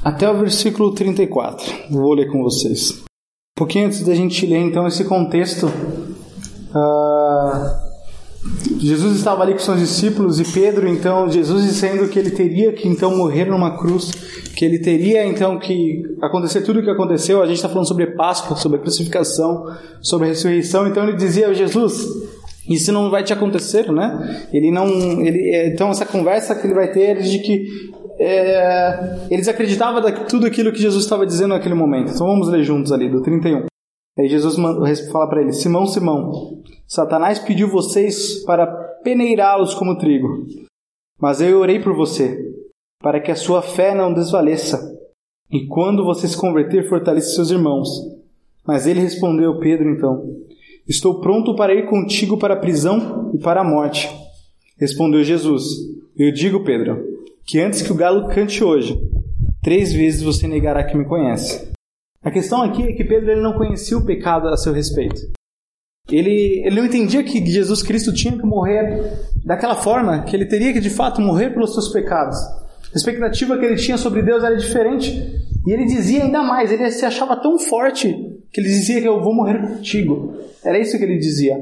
até 0.07 0.29
o 0.29 0.37
versículo 0.37 0.93
34. 0.93 1.91
Vou 1.91 2.13
ler 2.13 2.31
com 2.31 2.41
vocês. 2.41 2.91
Um 2.91 3.57
pouquinho 3.57 3.87
antes 3.87 4.05
da 4.05 4.15
gente 4.15 4.45
ler 4.45 4.59
então 4.59 4.87
esse 4.87 5.03
contexto, 5.03 5.65
uh, 5.65 7.86
Jesus 8.79 9.15
estava 9.15 9.43
ali 9.43 9.53
com 9.53 9.59
seus 9.59 9.79
discípulos 9.79 10.39
e 10.39 10.43
Pedro, 10.43 10.87
então, 10.87 11.29
Jesus 11.29 11.63
dizendo 11.63 12.07
que 12.07 12.17
ele 12.19 12.31
teria 12.31 12.71
que 12.73 12.87
então 12.87 13.15
morrer 13.15 13.45
numa 13.45 13.77
cruz, 13.77 14.11
que 14.55 14.63
ele 14.63 14.79
teria 14.79 15.25
então 15.25 15.57
que 15.57 16.03
acontecer 16.21 16.61
tudo 16.61 16.79
o 16.79 16.83
que 16.83 16.89
aconteceu. 16.89 17.41
A 17.41 17.45
gente 17.45 17.55
está 17.55 17.69
falando 17.69 17.87
sobre 17.87 18.07
Páscoa, 18.07 18.55
sobre 18.55 18.77
a 18.77 18.81
crucificação, 18.81 19.65
sobre 20.01 20.27
a 20.27 20.29
ressurreição. 20.29 20.87
Então 20.87 21.03
ele 21.03 21.15
dizia: 21.15 21.53
Jesus, 21.53 22.07
isso 22.69 22.91
não 22.91 23.09
vai 23.09 23.23
te 23.23 23.33
acontecer, 23.33 23.91
né? 23.91 24.47
Ele 24.53 24.71
não, 24.71 24.87
ele, 25.21 25.71
então 25.73 25.89
essa 25.89 26.05
conversa 26.05 26.55
que 26.55 26.67
ele 26.67 26.73
vai 26.73 26.91
ter 26.91 27.01
é 27.01 27.13
de 27.15 27.39
que 27.39 27.67
é, 28.19 29.27
eles 29.29 29.47
acreditavam 29.47 30.01
tudo 30.27 30.45
aquilo 30.45 30.71
que 30.71 30.81
Jesus 30.81 31.03
estava 31.03 31.25
dizendo 31.25 31.49
naquele 31.49 31.75
momento. 31.75 32.11
Então 32.13 32.27
vamos 32.27 32.49
ler 32.49 32.63
juntos 32.63 32.91
ali, 32.91 33.09
do 33.09 33.21
31. 33.21 33.65
Aí 34.17 34.27
Jesus 34.27 34.55
fala 35.11 35.27
para 35.27 35.41
ele: 35.41 35.53
Simão, 35.53 35.85
Simão, 35.85 36.61
Satanás 36.87 37.37
pediu 37.39 37.67
vocês 37.67 38.43
para 38.45 38.65
peneirá-los 39.03 39.75
como 39.75 39.97
trigo. 39.97 40.47
Mas 41.19 41.41
eu 41.41 41.59
orei 41.59 41.79
por 41.79 41.95
você, 41.95 42.37
para 42.99 43.19
que 43.19 43.31
a 43.31 43.35
sua 43.35 43.61
fé 43.61 43.93
não 43.93 44.13
desvaleça. 44.13 44.95
E 45.51 45.65
quando 45.65 46.03
você 46.03 46.27
se 46.27 46.37
converter, 46.37 46.87
fortaleça 46.89 47.35
seus 47.35 47.51
irmãos. 47.51 47.89
Mas 48.65 48.85
ele 48.85 48.99
respondeu, 48.99 49.59
Pedro, 49.59 49.89
então: 49.89 50.23
Estou 50.87 51.21
pronto 51.21 51.55
para 51.55 51.73
ir 51.73 51.85
contigo 51.85 52.37
para 52.37 52.55
a 52.55 52.59
prisão 52.59 53.31
e 53.33 53.37
para 53.37 53.61
a 53.61 53.63
morte. 53.63 54.09
Respondeu 54.77 55.23
Jesus: 55.23 55.63
Eu 56.17 56.31
digo, 56.31 56.63
Pedro, 56.63 57.03
que 57.45 57.59
antes 57.59 57.81
que 57.81 57.91
o 57.91 57.95
galo 57.95 58.27
cante 58.27 58.63
hoje, 58.63 58.99
três 59.61 59.93
vezes 59.93 60.21
você 60.21 60.47
negará 60.47 60.83
que 60.83 60.97
me 60.97 61.05
conhece. 61.05 61.76
A 62.27 62.29
questão 62.31 62.61
aqui 62.61 62.83
é 62.83 62.91
que 62.91 63.05
Pedro 63.05 63.31
ele 63.31 63.39
não 63.39 63.53
conhecia 63.53 63.97
o 63.97 64.05
pecado 64.05 64.49
a 64.49 64.57
seu 64.57 64.73
respeito. 64.73 65.15
Ele, 66.11 66.61
ele 66.65 66.75
não 66.75 66.85
entendia 66.85 67.23
que 67.23 67.45
Jesus 67.45 67.81
Cristo 67.81 68.13
tinha 68.13 68.37
que 68.37 68.45
morrer 68.45 69.13
daquela 69.45 69.77
forma, 69.77 70.23
que 70.23 70.35
ele 70.35 70.45
teria 70.45 70.73
que 70.73 70.81
de 70.81 70.89
fato 70.89 71.21
morrer 71.21 71.51
pelos 71.51 71.73
seus 71.73 71.87
pecados. 71.87 72.37
A 72.93 72.97
expectativa 72.97 73.57
que 73.57 73.63
ele 73.63 73.77
tinha 73.77 73.97
sobre 73.97 74.21
Deus 74.23 74.43
era 74.43 74.57
diferente. 74.57 75.09
E 75.65 75.71
ele 75.71 75.85
dizia 75.85 76.25
ainda 76.25 76.43
mais, 76.43 76.69
ele 76.69 76.91
se 76.91 77.05
achava 77.05 77.37
tão 77.37 77.57
forte 77.57 78.13
que 78.51 78.59
ele 78.59 78.67
dizia 78.67 78.99
que 78.99 79.07
eu 79.07 79.23
vou 79.23 79.33
morrer 79.33 79.61
contigo. 79.61 80.35
Era 80.65 80.77
isso 80.77 80.97
que 80.97 81.05
ele 81.05 81.19
dizia. 81.19 81.57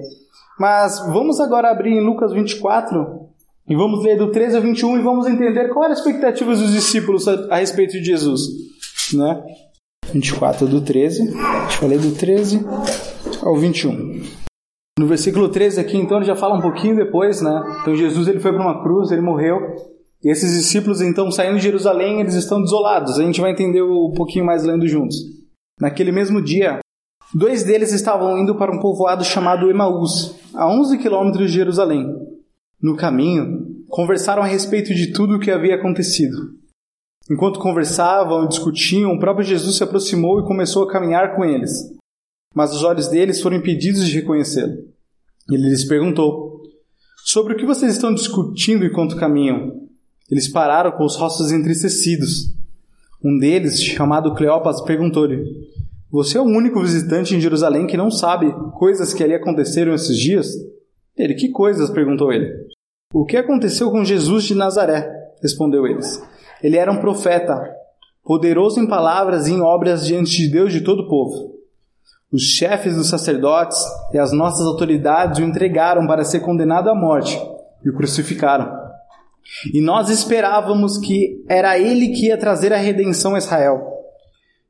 Mas 0.59 0.99
vamos 1.13 1.39
agora 1.39 1.69
abrir 1.69 1.91
em 1.91 2.03
Lucas 2.03 2.33
24, 2.33 3.29
e 3.69 3.75
vamos 3.75 4.03
ler 4.03 4.17
do 4.17 4.31
13 4.31 4.55
ao 4.55 4.63
21 4.63 4.97
e 4.97 5.03
vamos 5.03 5.27
entender 5.27 5.69
qual 5.69 5.85
era 5.85 5.93
a 5.93 5.97
expectativa 5.97 6.55
dos 6.55 6.71
discípulos 6.71 7.27
a, 7.27 7.53
a 7.53 7.57
respeito 7.57 7.91
de 7.91 8.03
Jesus. 8.03 8.41
Né? 9.13 9.43
24 10.15 10.65
do 10.67 10.79
13, 10.79 11.33
deixa 11.33 11.83
eu 11.83 11.89
ler 11.89 11.99
do 11.99 12.15
13 12.15 12.65
ao 13.43 13.57
21. 13.57 14.23
No 14.97 15.07
versículo 15.07 15.49
13 15.49 15.81
aqui, 15.81 15.97
então, 15.97 16.17
ele 16.17 16.25
já 16.25 16.37
fala 16.37 16.55
um 16.55 16.61
pouquinho 16.61 16.95
depois, 16.95 17.41
né? 17.41 17.77
Então, 17.81 17.93
Jesus 17.93 18.29
ele 18.29 18.39
foi 18.39 18.53
para 18.53 18.61
uma 18.61 18.81
cruz, 18.81 19.11
ele 19.11 19.21
morreu. 19.21 19.57
E 20.23 20.31
esses 20.31 20.53
discípulos, 20.53 21.01
então, 21.01 21.29
saindo 21.29 21.57
de 21.57 21.63
Jerusalém, 21.63 22.21
eles 22.21 22.33
estão 22.33 22.61
desolados. 22.61 23.19
A 23.19 23.23
gente 23.23 23.41
vai 23.41 23.51
entender 23.51 23.81
um 23.83 24.13
pouquinho 24.15 24.45
mais 24.45 24.63
lendo 24.63 24.87
juntos. 24.87 25.17
Naquele 25.81 26.13
mesmo 26.13 26.41
dia, 26.41 26.79
dois 27.33 27.63
deles 27.63 27.91
estavam 27.91 28.37
indo 28.37 28.55
para 28.55 28.73
um 28.73 28.79
povoado 28.79 29.25
chamado 29.25 29.69
Emaús, 29.69 30.33
a 30.53 30.65
11 30.65 30.97
quilômetros 30.97 31.51
de 31.51 31.57
Jerusalém. 31.57 32.07
No 32.81 32.95
caminho, 32.95 33.83
conversaram 33.89 34.41
a 34.41 34.47
respeito 34.47 34.95
de 34.95 35.11
tudo 35.11 35.35
o 35.35 35.39
que 35.39 35.51
havia 35.51 35.75
acontecido. 35.75 36.37
Enquanto 37.29 37.59
conversavam 37.59 38.45
e 38.45 38.47
discutiam, 38.47 39.13
o 39.13 39.19
próprio 39.19 39.45
Jesus 39.45 39.77
se 39.77 39.83
aproximou 39.83 40.39
e 40.39 40.45
começou 40.45 40.83
a 40.83 40.91
caminhar 40.91 41.35
com 41.35 41.43
eles. 41.43 41.71
Mas 42.53 42.73
os 42.73 42.83
olhos 42.83 43.07
deles 43.07 43.41
foram 43.41 43.57
impedidos 43.57 44.07
de 44.07 44.15
reconhecê-lo. 44.15 44.75
Ele 45.49 45.69
lhes 45.69 45.85
perguntou: 45.85 46.61
Sobre 47.25 47.53
o 47.53 47.57
que 47.57 47.65
vocês 47.65 47.93
estão 47.93 48.13
discutindo 48.13 48.85
enquanto 48.85 49.17
caminham? 49.17 49.85
Eles 50.29 50.47
pararam 50.47 50.91
com 50.91 51.03
os 51.03 51.15
rostos 51.15 51.51
entristecidos. 51.51 52.55
Um 53.23 53.37
deles, 53.37 53.81
chamado 53.81 54.33
Cleopas, 54.35 54.81
perguntou-lhe: 54.81 55.43
Você 56.11 56.37
é 56.37 56.41
o 56.41 56.45
único 56.45 56.79
visitante 56.79 57.35
em 57.35 57.41
Jerusalém 57.41 57.87
que 57.87 57.97
não 57.97 58.11
sabe 58.11 58.53
coisas 58.77 59.13
que 59.13 59.23
ali 59.23 59.33
aconteceram 59.33 59.93
esses 59.93 60.17
dias? 60.17 60.47
Ele: 61.17 61.33
Que 61.33 61.49
coisas? 61.49 61.89
perguntou 61.89 62.31
ele. 62.31 62.51
O 63.13 63.25
que 63.25 63.37
aconteceu 63.37 63.89
com 63.89 64.05
Jesus 64.05 64.43
de 64.43 64.55
Nazaré? 64.55 65.11
respondeu 65.41 65.85
eles. 65.85 66.21
Ele 66.61 66.77
era 66.77 66.91
um 66.91 66.99
profeta, 66.99 67.75
poderoso 68.23 68.79
em 68.79 68.87
palavras 68.87 69.47
e 69.47 69.53
em 69.53 69.61
obras 69.61 70.05
diante 70.05 70.37
de 70.37 70.49
Deus 70.49 70.73
de 70.73 70.81
todo 70.81 71.03
o 71.03 71.07
povo. 71.07 71.55
Os 72.31 72.41
chefes 72.41 72.95
dos 72.95 73.09
sacerdotes 73.09 73.77
e 74.13 74.17
as 74.17 74.31
nossas 74.31 74.65
autoridades 74.65 75.39
o 75.39 75.43
entregaram 75.43 76.05
para 76.07 76.23
ser 76.23 76.41
condenado 76.41 76.89
à 76.89 76.95
morte 76.95 77.39
e 77.83 77.89
o 77.89 77.95
crucificaram. 77.95 78.85
E 79.73 79.79
nós 79.79 80.09
esperávamos 80.09 80.97
que 80.97 81.43
era 81.47 81.77
ele 81.77 82.09
que 82.09 82.27
ia 82.27 82.37
trazer 82.37 82.73
a 82.73 82.77
redenção 82.77 83.35
a 83.35 83.37
Israel. 83.37 83.93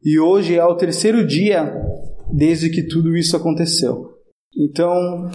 E 0.03 0.19
hoje 0.19 0.55
é 0.55 0.63
o 0.63 0.75
terceiro 0.75 1.25
dia 1.25 1.73
desde 2.31 2.69
que 2.69 2.83
tudo 2.83 3.15
isso 3.15 3.35
aconteceu. 3.35 4.19
Então, 4.55 5.31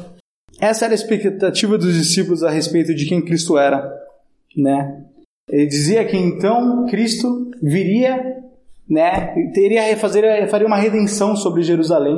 essa 0.60 0.84
era 0.84 0.92
a 0.92 0.94
expectativa 0.94 1.78
dos 1.78 1.94
discípulos 1.94 2.42
a 2.42 2.50
respeito 2.50 2.94
de 2.94 3.06
quem 3.06 3.24
Cristo 3.24 3.58
era, 3.58 3.90
né? 4.56 5.04
Ele 5.50 5.66
dizia 5.66 6.04
que 6.04 6.16
então 6.16 6.86
Cristo 6.88 7.50
viria, 7.60 8.38
né, 8.88 9.34
teria 9.52 9.96
fazer 9.96 10.48
faria 10.48 10.66
uma 10.66 10.76
redenção 10.76 11.34
sobre 11.34 11.62
Jerusalém. 11.62 12.16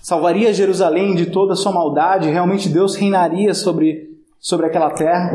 Salvaria 0.00 0.52
Jerusalém 0.52 1.14
de 1.14 1.26
toda 1.26 1.52
a 1.52 1.56
sua 1.56 1.70
maldade, 1.70 2.30
realmente 2.30 2.68
Deus 2.68 2.96
reinaria 2.96 3.54
sobre 3.54 4.10
sobre 4.40 4.66
aquela 4.66 4.90
terra. 4.90 5.30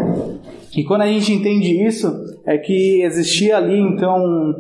E 0.76 0.84
quando 0.84 1.04
a 1.04 1.08
gente 1.08 1.32
entende 1.32 1.86
isso, 1.86 2.12
é 2.46 2.58
que 2.58 3.02
existia 3.02 3.58
ali 3.58 3.80
então, 3.80 4.54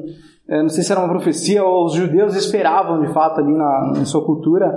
não 0.48 0.70
sei 0.70 0.84
se 0.84 0.91
era 0.91 1.01
uma 1.01 1.10
profecia 1.10 1.63
ou 1.63 1.86
os 1.86 1.94
judeus 1.94 2.36
esperavam 2.36 3.01
de 3.01 3.12
fato 3.13 3.41
ali 3.41 3.51
na, 3.51 3.94
na 3.98 4.06
sua 4.06 4.24
cultura, 4.24 4.74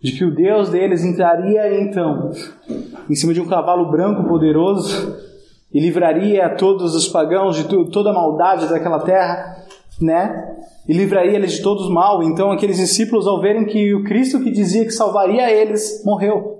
de 0.00 0.12
que 0.12 0.24
o 0.24 0.32
Deus 0.32 0.70
deles 0.70 1.04
entraria 1.04 1.82
então 1.82 2.30
em 3.10 3.14
cima 3.16 3.34
de 3.34 3.40
um 3.40 3.48
cavalo 3.48 3.90
branco 3.90 4.28
poderoso 4.28 5.16
e 5.72 5.80
livraria 5.80 6.48
todos 6.56 6.94
os 6.94 7.08
pagãos 7.08 7.56
de 7.56 7.64
toda 7.90 8.10
a 8.10 8.14
maldade 8.14 8.68
daquela 8.68 9.00
terra, 9.00 9.64
né? 10.00 10.56
E 10.88 10.92
livraria 10.92 11.36
eles 11.36 11.52
de 11.52 11.62
todos 11.62 11.84
os 11.84 11.92
mal. 11.92 12.22
Então 12.22 12.50
aqueles 12.50 12.78
discípulos 12.78 13.26
ao 13.26 13.40
verem 13.40 13.66
que 13.66 13.94
o 13.94 14.04
Cristo 14.04 14.40
que 14.40 14.50
dizia 14.50 14.84
que 14.84 14.90
salvaria 14.90 15.50
eles 15.50 16.02
morreu, 16.04 16.58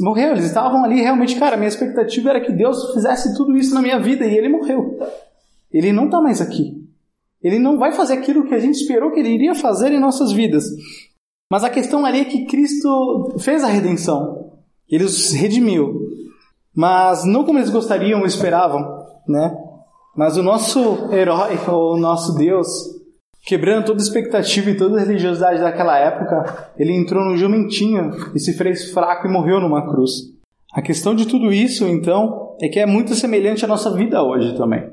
Morreu, 0.00 0.32
eles 0.32 0.46
estavam 0.46 0.82
ali 0.82 1.00
realmente, 1.00 1.36
cara, 1.36 1.56
minha 1.56 1.68
expectativa 1.68 2.30
era 2.30 2.40
que 2.40 2.52
Deus 2.52 2.92
fizesse 2.94 3.36
tudo 3.36 3.56
isso 3.56 3.74
na 3.74 3.82
minha 3.82 4.00
vida 4.00 4.24
e 4.24 4.36
ele 4.36 4.48
morreu. 4.48 4.98
Ele 5.70 5.92
não 5.92 6.06
está 6.06 6.20
mais 6.20 6.40
aqui. 6.40 6.82
Ele 7.42 7.58
não 7.58 7.78
vai 7.78 7.92
fazer 7.92 8.14
aquilo 8.14 8.46
que 8.46 8.54
a 8.54 8.58
gente 8.58 8.76
esperou 8.76 9.12
que 9.12 9.20
ele 9.20 9.28
iria 9.28 9.54
fazer 9.54 9.92
em 9.92 10.00
nossas 10.00 10.32
vidas. 10.32 10.64
Mas 11.50 11.62
a 11.62 11.70
questão 11.70 12.04
ali 12.06 12.20
é 12.20 12.24
que 12.24 12.46
Cristo 12.46 13.34
fez 13.38 13.62
a 13.62 13.68
redenção. 13.68 14.52
Ele 14.88 15.04
os 15.04 15.32
redimiu. 15.32 16.03
Mas 16.74 17.24
não 17.24 17.44
como 17.44 17.58
eles 17.58 17.70
gostariam 17.70 18.20
ou 18.20 18.26
esperavam, 18.26 19.06
né? 19.28 19.56
Mas 20.16 20.36
o 20.36 20.42
nosso 20.42 21.08
herói, 21.12 21.58
o 21.68 21.96
nosso 21.96 22.34
Deus, 22.34 22.94
Quebrando 23.44 23.84
toda 23.84 24.00
expectativa 24.00 24.70
e 24.70 24.76
toda 24.76 25.00
religiosidade 25.00 25.60
daquela 25.60 25.98
época, 25.98 26.70
ele 26.78 26.94
entrou 26.94 27.22
no 27.22 27.36
jumentinho 27.36 28.10
e 28.34 28.40
se 28.40 28.54
fez 28.54 28.90
fraco 28.90 29.26
e 29.26 29.30
morreu 29.30 29.60
numa 29.60 29.86
cruz. 29.86 30.12
A 30.72 30.80
questão 30.80 31.14
de 31.14 31.26
tudo 31.26 31.52
isso, 31.52 31.86
então, 31.86 32.56
é 32.58 32.68
que 32.68 32.80
é 32.80 32.86
muito 32.86 33.14
semelhante 33.14 33.62
à 33.62 33.68
nossa 33.68 33.90
vida 33.94 34.22
hoje 34.22 34.56
também. 34.56 34.90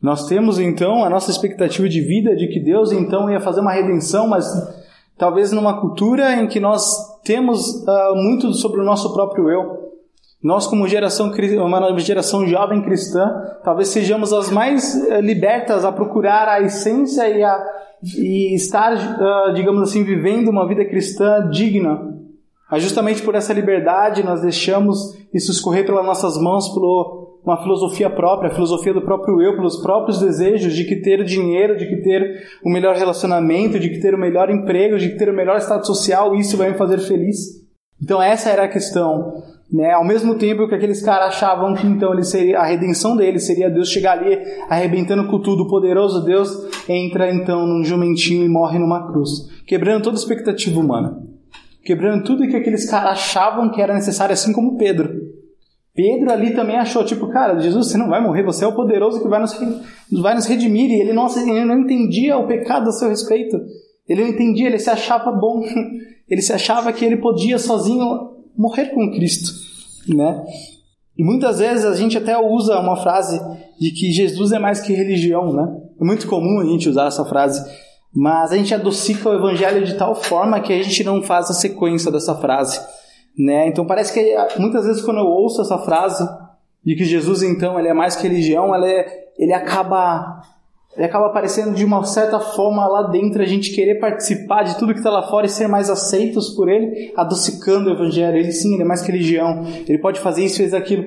Nós 0.00 0.26
temos 0.26 0.58
então 0.58 1.04
a 1.04 1.10
nossa 1.10 1.30
expectativa 1.30 1.86
de 1.86 2.00
vida 2.00 2.34
de 2.34 2.48
que 2.48 2.58
Deus 2.58 2.92
então 2.92 3.30
ia 3.30 3.40
fazer 3.40 3.60
uma 3.60 3.72
redenção, 3.72 4.26
mas 4.26 4.46
talvez 5.18 5.52
numa 5.52 5.78
cultura 5.78 6.34
em 6.36 6.48
que 6.48 6.58
nós 6.58 6.82
temos 7.22 7.60
uh, 7.82 8.14
muito 8.14 8.54
sobre 8.54 8.80
o 8.80 8.84
nosso 8.84 9.12
próprio 9.12 9.50
eu. 9.50 9.91
Nós, 10.42 10.66
como 10.66 10.88
geração, 10.88 11.30
uma 11.64 11.98
geração 12.00 12.46
jovem 12.46 12.82
cristã, 12.82 13.30
talvez 13.62 13.88
sejamos 13.88 14.32
as 14.32 14.50
mais 14.50 15.08
eh, 15.08 15.20
libertas 15.20 15.84
a 15.84 15.92
procurar 15.92 16.48
a 16.48 16.60
essência 16.60 17.28
e, 17.28 17.44
a, 17.44 17.64
e 18.18 18.54
estar, 18.54 18.92
uh, 18.92 19.54
digamos 19.54 19.82
assim, 19.82 20.02
vivendo 20.02 20.48
uma 20.48 20.66
vida 20.66 20.84
cristã 20.84 21.48
digna. 21.48 22.12
Mas 22.68 22.82
justamente 22.82 23.22
por 23.22 23.36
essa 23.36 23.52
liberdade, 23.52 24.24
nós 24.24 24.40
deixamos 24.40 25.16
isso 25.32 25.52
escorrer 25.52 25.86
pelas 25.86 26.04
nossas 26.04 26.36
mãos 26.36 26.68
por 26.70 27.38
uma 27.44 27.62
filosofia 27.62 28.08
própria, 28.08 28.50
a 28.50 28.54
filosofia 28.54 28.94
do 28.94 29.02
próprio 29.02 29.40
eu, 29.42 29.54
pelos 29.54 29.76
próprios 29.82 30.18
desejos 30.18 30.74
de 30.74 30.84
que 30.84 30.96
ter 30.96 31.22
dinheiro, 31.24 31.76
de 31.76 31.86
que 31.86 31.96
ter 31.96 32.46
o 32.64 32.70
melhor 32.70 32.96
relacionamento, 32.96 33.78
de 33.78 33.90
que 33.90 34.00
ter 34.00 34.14
o 34.14 34.18
melhor 34.18 34.50
emprego, 34.50 34.98
de 34.98 35.10
que 35.10 35.18
ter 35.18 35.28
o 35.28 35.34
melhor 35.34 35.58
estado 35.58 35.86
social, 35.86 36.34
isso 36.34 36.56
vai 36.56 36.70
me 36.70 36.78
fazer 36.78 36.98
feliz. 36.98 37.62
Então 38.02 38.22
essa 38.22 38.50
era 38.50 38.64
a 38.64 38.68
questão. 38.68 39.42
Né? 39.72 39.90
Ao 39.92 40.04
mesmo 40.04 40.34
tempo 40.34 40.68
que 40.68 40.74
aqueles 40.74 41.02
caras 41.02 41.28
achavam 41.28 41.74
que 41.74 41.86
então 41.86 42.12
ele 42.12 42.24
seria, 42.24 42.58
a 42.58 42.64
redenção 42.64 43.16
deles 43.16 43.46
seria 43.46 43.70
Deus 43.70 43.88
chegar 43.88 44.18
ali 44.18 44.38
arrebentando 44.68 45.26
com 45.28 45.40
tudo, 45.40 45.62
o 45.62 45.68
poderoso 45.68 46.22
Deus 46.24 46.68
entra 46.86 47.32
então 47.32 47.66
num 47.66 47.82
jumentinho 47.82 48.44
e 48.44 48.48
morre 48.48 48.78
numa 48.78 49.10
cruz, 49.10 49.48
quebrando 49.66 50.02
toda 50.02 50.16
expectativa 50.16 50.78
humana, 50.78 51.22
quebrando 51.82 52.22
tudo 52.22 52.46
que 52.46 52.56
aqueles 52.56 52.88
caras 52.88 53.12
achavam 53.12 53.70
que 53.70 53.80
era 53.80 53.94
necessário, 53.94 54.34
assim 54.34 54.52
como 54.52 54.76
Pedro. 54.76 55.32
Pedro 55.94 56.30
ali 56.30 56.54
também 56.54 56.76
achou, 56.76 57.04
tipo, 57.04 57.28
cara, 57.28 57.58
Jesus, 57.58 57.88
você 57.88 57.98
não 57.98 58.08
vai 58.08 58.20
morrer, 58.20 58.42
você 58.42 58.64
é 58.64 58.68
o 58.68 58.74
poderoso 58.74 59.22
que 59.22 59.28
vai 59.28 59.40
nos, 59.40 59.58
vai 60.22 60.34
nos 60.34 60.46
redimir. 60.46 60.90
E 60.90 61.00
ele 61.00 61.12
não, 61.12 61.26
ele 61.36 61.64
não 61.66 61.80
entendia 61.80 62.38
o 62.38 62.46
pecado 62.46 62.88
a 62.88 62.92
seu 62.92 63.10
respeito. 63.10 63.58
Ele 64.08 64.22
não 64.22 64.28
entendia, 64.30 64.68
ele 64.68 64.78
se 64.78 64.88
achava 64.88 65.30
bom. 65.30 65.62
Ele 66.30 66.40
se 66.40 66.52
achava 66.52 66.90
que 66.94 67.04
ele 67.04 67.18
podia 67.18 67.58
sozinho 67.58 68.31
morrer 68.56 68.86
com 68.86 69.10
Cristo, 69.10 69.52
né? 70.08 70.44
E 71.16 71.22
muitas 71.22 71.58
vezes 71.58 71.84
a 71.84 71.94
gente 71.94 72.16
até 72.16 72.38
usa 72.38 72.78
uma 72.78 72.96
frase 72.96 73.40
de 73.78 73.90
que 73.90 74.12
Jesus 74.12 74.52
é 74.52 74.58
mais 74.58 74.80
que 74.80 74.92
religião, 74.92 75.52
né? 75.52 75.80
É 76.00 76.04
muito 76.04 76.26
comum 76.26 76.60
a 76.60 76.64
gente 76.64 76.88
usar 76.88 77.06
essa 77.06 77.24
frase, 77.24 77.62
mas 78.14 78.52
a 78.52 78.56
gente 78.56 78.74
adocica 78.74 79.28
o 79.28 79.34
evangelho 79.34 79.84
de 79.84 79.94
tal 79.94 80.14
forma 80.14 80.60
que 80.60 80.72
a 80.72 80.82
gente 80.82 81.04
não 81.04 81.22
faz 81.22 81.50
a 81.50 81.54
sequência 81.54 82.10
dessa 82.10 82.34
frase, 82.34 82.80
né? 83.38 83.68
Então 83.68 83.86
parece 83.86 84.12
que 84.12 84.34
muitas 84.58 84.86
vezes 84.86 85.02
quando 85.02 85.20
eu 85.20 85.26
ouço 85.26 85.60
essa 85.60 85.78
frase 85.78 86.26
de 86.84 86.96
que 86.96 87.04
Jesus 87.04 87.42
então 87.42 87.78
ele 87.78 87.88
é 87.88 87.94
mais 87.94 88.16
que 88.16 88.26
religião, 88.26 88.74
ele, 88.74 88.86
é, 88.86 89.28
ele 89.38 89.52
acaba 89.52 90.42
ele 90.96 91.06
acaba 91.06 91.26
aparecendo 91.26 91.74
de 91.74 91.84
uma 91.84 92.04
certa 92.04 92.38
forma 92.38 92.86
lá 92.86 93.08
dentro, 93.08 93.40
a 93.40 93.46
gente 93.46 93.72
querer 93.74 93.98
participar 93.98 94.62
de 94.62 94.78
tudo 94.78 94.92
que 94.92 94.98
está 94.98 95.10
lá 95.10 95.22
fora 95.22 95.46
e 95.46 95.48
ser 95.48 95.66
mais 95.66 95.88
aceitos 95.88 96.50
por 96.50 96.68
ele, 96.68 97.12
adocicando 97.16 97.88
o 97.88 97.92
evangelho. 97.94 98.36
Ele 98.36 98.52
sim, 98.52 98.74
ele 98.74 98.82
é 98.82 98.86
mais 98.86 99.00
que 99.00 99.10
religião, 99.10 99.62
ele 99.88 99.98
pode 99.98 100.20
fazer 100.20 100.44
isso, 100.44 100.58
fez 100.58 100.74
aquilo, 100.74 101.04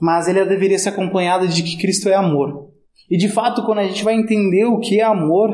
mas 0.00 0.28
ele 0.28 0.44
deveria 0.44 0.78
ser 0.78 0.90
acompanhado 0.90 1.48
de 1.48 1.62
que 1.62 1.76
Cristo 1.78 2.08
é 2.08 2.14
amor. 2.14 2.68
E 3.10 3.16
de 3.16 3.28
fato, 3.28 3.64
quando 3.64 3.78
a 3.78 3.86
gente 3.86 4.04
vai 4.04 4.14
entender 4.14 4.66
o 4.66 4.78
que 4.78 5.00
é 5.00 5.04
amor, 5.04 5.50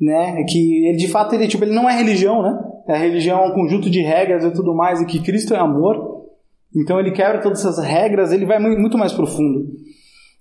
né, 0.00 0.40
é 0.40 0.44
que 0.44 0.86
ele 0.86 0.96
de 0.96 1.08
fato 1.08 1.34
ele, 1.34 1.46
tipo, 1.46 1.64
ele 1.64 1.74
não 1.74 1.88
é 1.88 1.96
religião, 1.96 2.42
né? 2.42 2.58
A 2.88 2.96
religião 2.96 3.44
é 3.44 3.46
um 3.46 3.54
conjunto 3.54 3.88
de 3.88 4.00
regras 4.00 4.44
e 4.44 4.52
tudo 4.52 4.74
mais, 4.74 5.00
e 5.00 5.06
que 5.06 5.20
Cristo 5.20 5.54
é 5.54 5.58
amor. 5.58 6.24
Então 6.74 6.98
ele 6.98 7.12
quebra 7.12 7.40
todas 7.40 7.60
essas 7.60 7.84
regras, 7.84 8.32
ele 8.32 8.46
vai 8.46 8.58
muito 8.58 8.98
mais 8.98 9.12
profundo, 9.12 9.66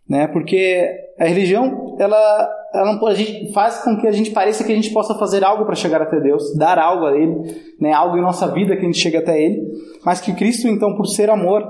né? 0.07 0.27
Porque 0.27 0.89
a 1.19 1.25
religião, 1.25 1.95
ela, 2.00 2.50
ela 2.74 3.00
a 3.07 3.13
gente 3.13 3.53
faz 3.53 3.83
com 3.83 3.98
que 3.98 4.07
a 4.07 4.12
gente 4.12 4.31
pareça 4.31 4.63
que 4.63 4.72
a 4.72 4.75
gente 4.75 4.91
possa 4.91 5.15
fazer 5.15 5.43
algo 5.43 5.65
para 5.65 5.75
chegar 5.75 6.01
até 6.01 6.19
Deus, 6.19 6.55
dar 6.57 6.77
algo 6.79 7.05
a 7.05 7.15
Ele, 7.15 7.36
né, 7.79 7.93
algo 7.93 8.17
em 8.17 8.22
nossa 8.22 8.48
vida 8.51 8.75
que 8.75 8.81
a 8.81 8.86
gente 8.86 8.98
chegue 8.98 9.17
até 9.17 9.41
Ele, 9.41 9.62
mas 10.05 10.19
que 10.19 10.33
Cristo, 10.33 10.67
então, 10.67 10.95
por 10.95 11.05
ser 11.05 11.29
amor, 11.29 11.63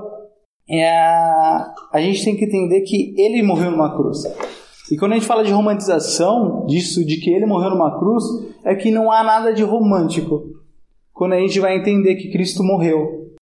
é, 0.68 0.90
a 1.92 2.00
gente 2.00 2.24
tem 2.24 2.36
que 2.36 2.44
entender 2.44 2.80
que 2.82 3.14
Ele 3.18 3.42
morreu 3.42 3.70
numa 3.70 3.94
cruz. 3.94 4.22
E 4.90 4.96
quando 4.96 5.12
a 5.12 5.14
gente 5.14 5.26
fala 5.26 5.44
de 5.44 5.52
romantização 5.52 6.66
disso, 6.66 7.04
de 7.04 7.18
que 7.18 7.30
Ele 7.30 7.46
morreu 7.46 7.70
numa 7.70 7.98
cruz, 7.98 8.24
é 8.64 8.74
que 8.74 8.90
não 8.90 9.10
há 9.10 9.22
nada 9.22 9.52
de 9.52 9.62
romântico. 9.62 10.42
Quando 11.12 11.34
a 11.34 11.38
gente 11.38 11.60
vai 11.60 11.76
entender 11.76 12.16
que 12.16 12.32
Cristo 12.32 12.62
morreu, 12.62 13.34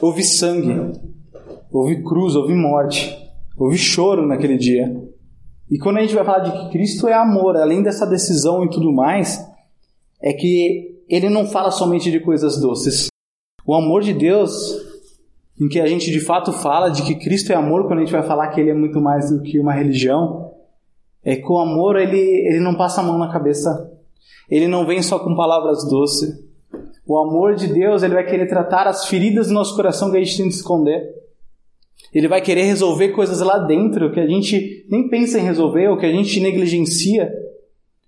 houve 0.00 0.22
sangue, 0.22 0.92
houve 1.72 2.02
cruz, 2.02 2.36
houve 2.36 2.54
morte, 2.54 3.23
houve 3.56 3.78
choro 3.78 4.26
naquele 4.26 4.56
dia. 4.56 4.94
E 5.70 5.78
quando 5.78 5.98
a 5.98 6.02
gente 6.02 6.14
vai 6.14 6.24
falar 6.24 6.40
de 6.40 6.52
que 6.52 6.70
Cristo 6.70 7.08
é 7.08 7.14
amor, 7.14 7.56
além 7.56 7.82
dessa 7.82 8.06
decisão 8.06 8.64
e 8.64 8.70
tudo 8.70 8.92
mais, 8.92 9.44
é 10.20 10.32
que 10.32 11.02
ele 11.08 11.28
não 11.28 11.46
fala 11.46 11.70
somente 11.70 12.10
de 12.10 12.20
coisas 12.20 12.60
doces. 12.60 13.08
O 13.66 13.74
amor 13.74 14.02
de 14.02 14.12
Deus, 14.12 14.52
em 15.60 15.68
que 15.68 15.80
a 15.80 15.86
gente 15.86 16.10
de 16.10 16.20
fato 16.20 16.52
fala 16.52 16.90
de 16.90 17.02
que 17.02 17.14
Cristo 17.14 17.52
é 17.52 17.56
amor, 17.56 17.86
quando 17.86 18.00
a 18.00 18.04
gente 18.04 18.12
vai 18.12 18.22
falar 18.22 18.48
que 18.48 18.60
ele 18.60 18.70
é 18.70 18.74
muito 18.74 19.00
mais 19.00 19.30
do 19.30 19.42
que 19.42 19.58
uma 19.58 19.72
religião, 19.72 20.52
é 21.22 21.36
que 21.36 21.50
o 21.50 21.58
amor 21.58 21.96
ele, 21.96 22.18
ele 22.18 22.60
não 22.60 22.74
passa 22.74 23.00
a 23.00 23.04
mão 23.04 23.18
na 23.18 23.32
cabeça. 23.32 23.90
Ele 24.50 24.68
não 24.68 24.86
vem 24.86 25.02
só 25.02 25.18
com 25.18 25.34
palavras 25.34 25.88
doces. 25.88 26.38
O 27.06 27.18
amor 27.18 27.54
de 27.54 27.68
Deus 27.68 28.02
ele 28.02 28.14
vai 28.14 28.24
querer 28.24 28.46
tratar 28.46 28.86
as 28.86 29.06
feridas 29.06 29.48
do 29.48 29.54
nosso 29.54 29.74
coração 29.74 30.10
que 30.10 30.16
a 30.16 30.22
gente 30.22 30.36
tem 30.36 30.48
de 30.48 30.54
esconder. 30.54 31.23
Ele 32.14 32.28
vai 32.28 32.40
querer 32.40 32.62
resolver 32.62 33.08
coisas 33.08 33.40
lá 33.40 33.58
dentro 33.58 34.12
que 34.12 34.20
a 34.20 34.26
gente 34.26 34.86
nem 34.88 35.08
pensa 35.08 35.38
em 35.38 35.42
resolver 35.42 35.88
ou 35.88 35.98
que 35.98 36.06
a 36.06 36.12
gente 36.12 36.40
negligencia. 36.40 37.32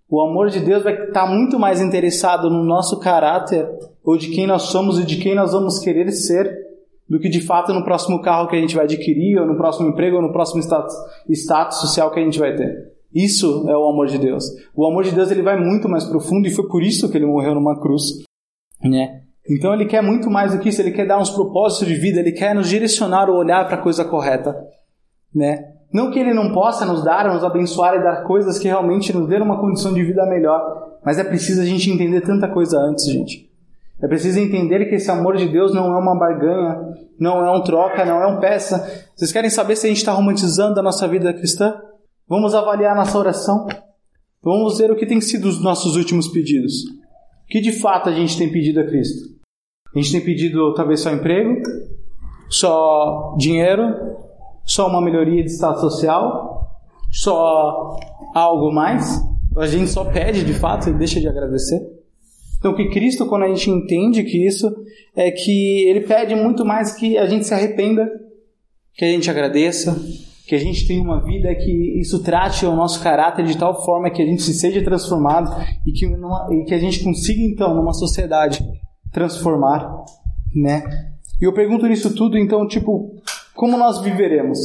O 0.09 0.21
amor 0.21 0.49
de 0.49 0.61
Deus 0.61 0.85
vai 0.85 1.09
estar 1.09 1.27
muito 1.27 1.59
mais 1.59 1.81
interessado 1.81 2.49
no 2.49 2.63
nosso 2.65 3.01
caráter 3.01 3.69
ou 4.05 4.17
de 4.17 4.29
quem 4.29 4.47
nós 4.47 4.63
somos 4.63 5.01
e 5.01 5.05
de 5.05 5.17
quem 5.17 5.35
nós 5.35 5.53
vamos 5.53 5.81
querer 5.81 6.13
ser 6.13 6.67
do 7.09 7.21
que 7.21 7.29
de 7.29 7.41
fato 7.41 7.73
no 7.73 7.85
próximo 7.85 8.21
carro 8.21 8.49
que 8.49 8.57
a 8.57 8.61
gente 8.61 8.75
vai 8.75 8.85
adquirir, 8.85 9.39
ou 9.39 9.47
no 9.47 9.57
próximo 9.57 9.89
emprego, 9.89 10.17
ou 10.17 10.23
no 10.23 10.33
próximo 10.33 10.61
status, 10.61 10.95
status 11.31 11.79
social 11.79 12.11
que 12.11 12.19
a 12.19 12.23
gente 12.23 12.39
vai 12.39 12.55
ter. 12.55 12.93
Isso 13.15 13.65
é 13.69 13.77
o 13.77 13.89
amor 13.89 14.09
de 14.09 14.19
Deus. 14.19 14.45
O 14.75 14.87
amor 14.87 15.05
de 15.05 15.13
Deus 15.13 15.31
ele 15.31 15.43
vai 15.43 15.59
muito 15.59 15.89
mais 15.89 16.05
profundo 16.05 16.47
e 16.47 16.51
foi 16.51 16.69
por 16.69 16.83
isso 16.83 17.09
que 17.11 17.17
ele 17.17 17.27
morreu 17.27 17.55
numa 17.55 17.81
cruz, 17.81 18.25
né? 18.83 19.23
Então 19.49 19.73
ele 19.73 19.87
quer 19.87 20.03
muito 20.03 20.31
mais 20.31 20.53
do 20.53 20.59
que 20.59 20.69
isso, 20.69 20.81
ele 20.81 20.91
quer 20.91 21.07
dar 21.07 21.19
uns 21.19 21.31
propósitos 21.31 21.87
de 21.87 21.95
vida, 21.95 22.21
ele 22.21 22.33
quer 22.33 22.55
nos 22.55 22.69
direcionar 22.69 23.31
o 23.31 23.37
olhar 23.37 23.67
para 23.67 23.76
a 23.76 23.83
coisa 23.83 24.05
correta, 24.05 24.57
né? 25.35 25.73
Não 25.93 26.11
que 26.11 26.19
ele 26.19 26.35
não 26.35 26.53
possa 26.53 26.85
nos 26.85 27.05
dar, 27.05 27.33
nos 27.33 27.45
abençoar 27.45 27.95
e 27.95 28.03
dar 28.03 28.25
coisas 28.25 28.59
que 28.59 28.67
realmente 28.67 29.12
nos 29.17 29.29
dêem 29.29 29.43
uma 29.43 29.61
condição 29.61 29.95
de 29.95 30.03
vida 30.03 30.26
melhor, 30.26 30.99
mas 31.05 31.19
é 31.19 31.25
preciso 31.25 31.62
a 31.62 31.65
gente 31.65 31.91
entender 31.91 32.21
tanta 32.23 32.49
coisa 32.49 32.79
antes, 32.79 33.07
gente. 33.07 33.49
É 34.03 34.07
preciso 34.07 34.38
entender 34.38 34.87
que 34.87 34.97
esse 34.97 35.11
amor 35.11 35.37
de 35.37 35.49
Deus 35.49 35.73
não 35.73 35.95
é 35.95 35.99
uma 35.99 36.19
barganha, 36.19 36.95
não 37.19 37.45
é 37.45 37.50
um 37.50 37.62
troca, 37.62 38.05
não 38.05 38.21
é 38.21 38.26
um 38.26 38.41
peça. 38.41 39.07
Vocês 39.15 39.33
querem 39.33 39.49
saber 39.49 39.76
se 39.76 39.87
a 39.87 39.88
gente 39.88 39.99
está 39.99 40.12
romantizando 40.12 40.79
a 40.79 40.83
nossa 40.83 41.09
vida 41.09 41.33
cristã? 41.33 41.81
Vamos 42.29 42.55
avaliar 42.55 42.95
nossa 42.95 43.17
oração. 43.17 43.67
Vamos 44.43 44.79
ver 44.79 44.91
o 44.91 44.97
que 44.97 45.07
tem 45.07 45.21
sido 45.21 45.49
os 45.49 45.62
nossos 45.62 45.97
últimos 45.97 46.29
pedidos. 46.29 46.83
O 46.83 47.49
que 47.49 47.61
de 47.61 47.73
fato 47.73 48.11
a 48.11 48.12
gente 48.12 48.37
tem 48.37 48.53
pedido 48.53 48.81
a 48.81 48.85
Cristo? 48.85 49.36
A 49.95 49.99
gente 49.99 50.12
tem 50.12 50.21
pedido 50.21 50.75
talvez 50.75 51.00
só 51.00 51.11
emprego, 51.11 51.62
só 52.49 53.35
dinheiro, 53.38 53.95
só 54.64 54.88
uma 54.88 55.00
melhoria 55.00 55.43
de 55.43 55.50
status 55.50 55.81
social, 55.81 56.78
só 57.11 57.97
algo 58.35 58.73
mais. 58.73 59.21
A 59.57 59.66
gente 59.66 59.88
só 59.88 60.05
pede 60.05 60.45
de 60.45 60.52
fato 60.52 60.90
e 60.90 60.93
deixa 60.93 61.21
de 61.21 61.28
agradecer. 61.28 61.81
Então, 62.59 62.75
que 62.75 62.88
Cristo, 62.90 63.26
quando 63.26 63.45
a 63.45 63.49
gente 63.49 63.71
entende 63.71 64.25
que 64.25 64.47
isso, 64.47 64.69
é 65.14 65.31
que 65.31 65.88
Ele 65.88 66.00
pede 66.00 66.35
muito 66.35 66.64
mais 66.64 66.93
que 66.93 67.16
a 67.16 67.26
gente 67.26 67.47
se 67.47 67.55
arrependa, 67.55 68.09
que 68.95 69.05
a 69.05 69.09
gente 69.09 69.31
agradeça, 69.31 69.97
que 70.47 70.55
a 70.55 70.59
gente 70.59 70.87
tenha 70.87 71.02
uma 71.02 71.23
vida 71.23 71.55
que 71.55 72.00
isso 72.00 72.23
trate 72.23 72.64
o 72.64 72.75
nosso 72.75 73.02
caráter 73.02 73.45
de 73.45 73.59
tal 73.59 73.85
forma 73.85 74.11
que 74.11 74.23
a 74.23 74.26
gente 74.26 74.43
seja 74.43 74.83
transformado 74.83 75.50
e 75.85 75.93
que, 75.93 76.07
numa, 76.07 76.49
e 76.52 76.64
que 76.64 76.75
a 76.75 76.78
gente 76.78 77.02
consiga, 77.02 77.43
então, 77.43 77.75
numa 77.75 77.93
sociedade, 77.93 78.64
transformar, 79.17 80.05
né? 80.55 80.83
E 81.41 81.45
eu 81.45 81.53
pergunto 81.55 81.87
nisso 81.87 82.15
tudo, 82.15 82.37
então, 82.37 82.69
tipo, 82.69 83.17
como 83.55 83.79
nós 83.79 84.03
viveremos, 84.03 84.59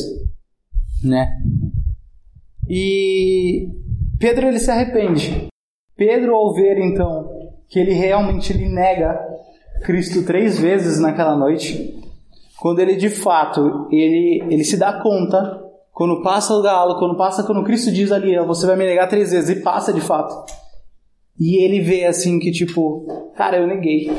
né? 1.01 1.31
E 2.70 3.70
Pedro, 4.20 4.48
ele 4.48 4.60
se 4.60 4.70
arrepende. 4.70 5.48
Pedro, 5.96 6.36
ao 6.36 6.53
ver, 6.53 6.77
então, 6.79 7.29
que 7.70 7.79
ele 7.79 7.93
realmente 7.93 8.51
ele 8.51 8.67
nega 8.67 9.17
Cristo 9.86 10.25
três 10.25 10.60
vezes 10.60 11.00
naquela 11.00 11.38
noite, 11.38 11.98
quando 12.60 12.79
ele 12.79 12.98
de 12.98 13.10
fato 13.10 13.88
ele, 13.89 14.43
ele 14.50 14.65
se 14.65 14.75
dá 14.75 15.00
conta, 15.01 15.63
quando 15.93 16.22
passa 16.22 16.53
o 16.53 16.62
galo, 16.62 17.00
quando 17.00 17.15
passa 17.15 17.43
quando 17.43 17.63
Cristo 17.63 17.89
diz 17.89 18.12
ali, 18.12 18.38
você 18.39 18.67
vai 18.67 18.75
me 18.75 18.86
negar 18.86 19.08
três 19.08 19.31
vezes, 19.31 19.50
e 19.50 19.62
passa 19.62 19.93
de 19.93 20.01
fato. 20.01 20.36
E 21.39 21.63
ele 21.63 21.81
vê 21.81 22.05
assim 22.05 22.39
que 22.39 22.51
tipo, 22.51 23.05
cara, 23.35 23.57
eu 23.57 23.67
neguei. 23.67 24.09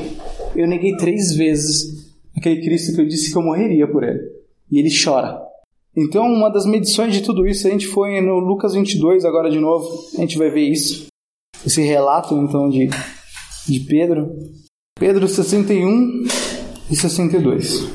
Eu 0.57 0.67
neguei 0.67 0.97
três 0.97 1.35
vezes 1.35 2.13
aquele 2.37 2.63
Cristo 2.63 2.95
que 2.95 3.01
eu 3.01 3.07
disse 3.07 3.31
que 3.31 3.39
eu 3.39 3.43
morreria 3.43 3.87
por 3.87 4.03
ele. 4.03 4.21
E 4.71 4.79
ele 4.79 4.91
chora. 4.91 5.41
Então, 5.95 6.25
uma 6.27 6.49
das 6.49 6.65
medições 6.65 7.13
de 7.13 7.23
tudo 7.23 7.47
isso, 7.47 7.67
a 7.67 7.71
gente 7.71 7.87
foi 7.87 8.21
no 8.21 8.39
Lucas 8.39 8.75
22 8.75 9.25
agora 9.25 9.51
de 9.51 9.61
novo, 9.61 9.87
a 10.17 10.21
gente 10.23 10.39
vai 10.39 10.51
ver 10.51 10.69
isso. 10.69 11.07
Esse 11.65 11.83
relato 11.83 12.35
então 12.35 12.69
de 12.69 12.89
de 13.67 13.81
Pedro. 13.81 14.31
Pedro 14.99 15.29
61 15.29 16.25
e 16.91 16.97
62. 16.97 17.87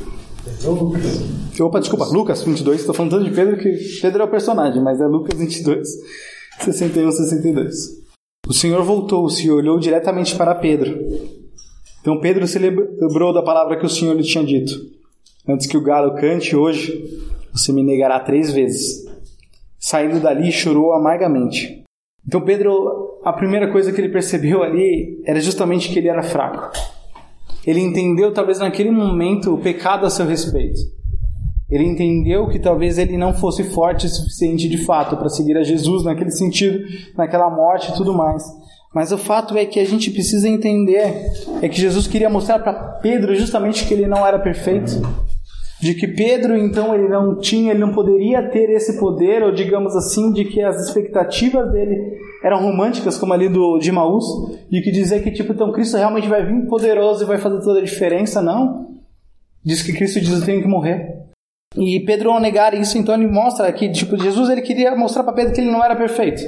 Opa, 1.60 1.80
desculpa, 1.80 2.06
Lucas 2.06 2.44
22. 2.44 2.80
Estou 2.80 2.94
falando 2.94 3.12
tanto 3.12 3.26
de 3.26 3.36
Pedro 3.36 3.58
que 3.58 4.00
Pedro 4.02 4.22
é 4.22 4.26
o 4.26 4.30
personagem, 4.30 4.82
mas 4.82 5.02
é 5.02 5.06
Lucas 5.06 5.38
22, 5.38 5.88
61 6.62 7.10
e 7.10 7.12
62. 7.12 8.07
O 8.48 8.54
Senhor 8.54 8.82
voltou-se 8.82 9.46
e 9.46 9.52
olhou 9.52 9.78
diretamente 9.78 10.34
para 10.36 10.56
Pedro. 10.56 10.98
Então 12.00 12.22
Pedro 12.22 12.48
se 12.48 12.58
lembrou 12.58 13.34
da 13.34 13.44
palavra 13.44 13.78
que 13.78 13.86
o 13.86 13.90
Senhor 13.90 14.16
lhe 14.16 14.24
tinha 14.24 14.44
dito. 14.44 14.74
Antes 15.46 15.68
que 15.68 15.76
o 15.76 15.84
galo 15.84 16.16
cante 16.16 16.56
hoje, 16.56 17.04
você 17.52 17.74
me 17.74 17.84
negará 17.84 18.20
três 18.22 18.54
vezes. 18.54 19.06
Saindo 19.78 20.22
dali, 20.22 20.50
chorou 20.52 20.94
amargamente. 20.94 21.84
Então 22.26 22.40
Pedro, 22.40 23.20
a 23.24 23.34
primeira 23.34 23.70
coisa 23.70 23.92
que 23.92 24.00
ele 24.00 24.14
percebeu 24.14 24.64
ali 24.64 25.22
era 25.26 25.42
justamente 25.42 25.90
que 25.90 26.00
ele 26.00 26.08
era 26.08 26.24
fraco. 26.24 26.72
Ele 27.66 27.82
entendeu, 27.82 28.34
talvez 28.34 28.60
naquele 28.60 28.92
momento, 28.92 29.54
o 29.54 29.58
pecado 29.58 30.06
a 30.06 30.10
seu 30.10 30.26
respeito. 30.26 30.80
Ele 31.70 31.84
entendeu 31.84 32.48
que 32.48 32.60
talvez 32.60 32.98
ele 32.98 33.18
não 33.18 33.34
fosse 33.34 33.64
forte 33.64 34.06
o 34.06 34.10
suficiente 34.10 34.70
de 34.70 34.78
fato 34.78 35.18
para 35.18 35.30
seguir 35.30 35.58
a 35.58 35.64
Jesus 35.64 36.04
naquele 36.04 36.32
sentido, 36.32 36.80
naquela 37.18 37.50
morte 37.50 37.92
e 37.92 37.96
tudo 37.96 38.14
mais. 38.14 38.44
Mas 38.94 39.12
o 39.12 39.18
fato 39.18 39.58
é 39.58 39.66
que 39.66 39.80
a 39.80 39.86
gente 39.86 40.10
precisa 40.10 40.48
entender 40.48 41.14
é 41.62 41.68
que 41.68 41.80
Jesus 41.80 42.08
queria 42.08 42.30
mostrar 42.30 42.60
para 42.60 42.74
Pedro 42.74 43.36
justamente 43.36 43.86
que 43.86 43.94
ele 43.94 44.08
não 44.08 44.26
era 44.26 44.40
perfeito 44.40 45.02
de 45.80 45.94
que 45.94 46.08
Pedro 46.08 46.58
então 46.58 46.94
ele 46.94 47.08
não 47.08 47.38
tinha, 47.38 47.72
ele 47.72 47.80
não 47.80 47.92
poderia 47.92 48.50
ter 48.50 48.70
esse 48.72 49.00
poder, 49.00 49.44
ou 49.44 49.52
digamos 49.52 49.96
assim, 49.96 50.32
de 50.34 50.46
que 50.46 50.62
as 50.62 50.88
expectativas 50.88 51.72
dele 51.72 52.18
eram 52.44 52.62
românticas, 52.62 53.18
como 53.18 53.34
ali 53.34 53.48
do 53.48 53.78
de 53.78 53.92
Maús, 53.92 54.26
de 54.70 54.82
que 54.82 54.92
dizer 54.92 55.24
que 55.24 55.32
tipo, 55.32 55.54
então 55.54 55.72
Cristo 55.72 55.98
realmente 55.98 56.28
vai 56.28 56.46
vir 56.46 56.68
poderoso 56.68 57.24
e 57.24 57.28
vai 57.28 57.38
fazer 57.38 57.62
toda 57.62 57.80
a 57.80 57.84
diferença, 57.84 58.42
não. 58.42 58.88
Diz 59.64 59.84
que 59.84 59.94
Cristo 59.94 60.20
diz 60.20 60.40
que 60.40 60.46
tem 60.46 60.62
que 60.62 60.68
morrer. 60.68 61.17
E 61.76 62.00
Pedro 62.06 62.32
ao 62.32 62.40
negar 62.40 62.74
isso, 62.74 62.98
então 62.98 63.16
ele 63.16 63.28
mostra 63.28 63.72
que 63.72 63.90
tipo 63.92 64.18
Jesus 64.18 64.50
ele 64.50 64.62
queria 64.62 64.96
mostrar 64.96 65.24
para 65.24 65.34
Pedro 65.34 65.54
que 65.54 65.62
ele 65.62 65.72
não 65.72 65.84
era 65.84 65.96
perfeito. 65.96 66.42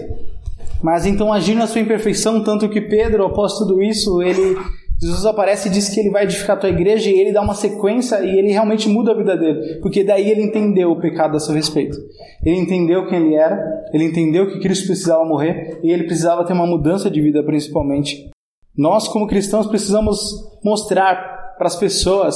Mas 0.82 1.06
então 1.06 1.34
agindo 1.34 1.60
na 1.60 1.68
sua 1.68 1.82
imperfeição, 1.82 2.44
tanto 2.44 2.70
que 2.70 2.82
Pedro, 2.82 3.26
após 3.26 3.54
tudo 3.54 3.82
isso, 3.82 4.22
ele 4.22 4.56
Jesus 5.02 5.26
aparece 5.26 5.70
e 5.70 5.72
diz 5.72 5.88
que 5.88 6.00
ele 6.00 6.10
vai 6.10 6.24
edificar 6.26 6.58
a 6.58 6.60
tua 6.60 6.70
igreja 6.70 7.10
e 7.10 7.18
ele 7.18 7.32
dá 7.32 7.42
uma 7.42 7.54
sequência 7.54 8.22
e 8.22 8.38
ele 8.38 8.52
realmente 8.52 8.90
muda 8.90 9.14
a 9.14 9.16
vida 9.16 9.38
dele, 9.38 9.80
porque 9.82 10.04
daí 10.04 10.30
ele 10.30 10.44
entendeu 10.44 10.92
o 10.92 11.00
pecado 11.00 11.38
a 11.38 11.40
seu 11.40 11.56
respeito. 11.56 11.98
Ele 12.44 12.58
entendeu 12.58 13.08
quem 13.08 13.18
ele 13.18 13.36
era, 13.36 13.58
ele 13.94 14.04
entendeu 14.04 14.52
que 14.52 14.60
Cristo 14.60 14.88
precisava 14.88 15.24
morrer 15.24 15.80
e 15.82 15.90
ele 15.90 16.04
precisava 16.04 16.44
ter 16.46 16.52
uma 16.52 16.68
mudança 16.68 17.10
de 17.10 17.22
vida 17.22 17.42
principalmente. 17.42 18.30
Nós, 18.78 19.08
como 19.08 19.28
cristãos, 19.28 19.68
precisamos 19.68 20.20
mostrar 20.64 21.56
para 21.58 21.68
as 21.68 21.78
pessoas, 21.78 22.36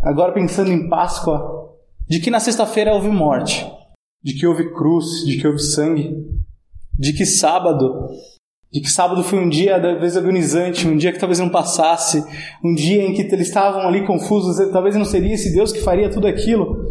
agora 0.00 0.32
pensando 0.32 0.70
em 0.70 0.88
Páscoa, 0.88 1.61
de 2.08 2.20
que 2.20 2.30
na 2.30 2.40
sexta-feira 2.40 2.92
houve 2.92 3.08
morte, 3.08 3.66
de 4.22 4.34
que 4.34 4.46
houve 4.46 4.72
cruz, 4.72 5.24
de 5.24 5.38
que 5.38 5.46
houve 5.46 5.60
sangue, 5.60 6.14
de 6.98 7.12
que 7.12 7.26
sábado 7.26 8.08
de 8.72 8.80
que 8.80 8.90
sábado 8.90 9.22
foi 9.22 9.38
um 9.38 9.50
dia 9.50 9.78
talvez 9.78 10.16
agonizante, 10.16 10.88
um 10.88 10.96
dia 10.96 11.12
que 11.12 11.18
talvez 11.18 11.38
não 11.38 11.50
passasse, 11.50 12.24
um 12.64 12.74
dia 12.74 13.04
em 13.04 13.12
que 13.12 13.20
eles 13.20 13.48
estavam 13.48 13.82
ali 13.82 14.06
confusos, 14.06 14.56
talvez 14.72 14.96
não 14.96 15.04
seria 15.04 15.34
esse 15.34 15.52
Deus 15.52 15.70
que 15.70 15.80
faria 15.82 16.10
tudo 16.10 16.26
aquilo. 16.26 16.90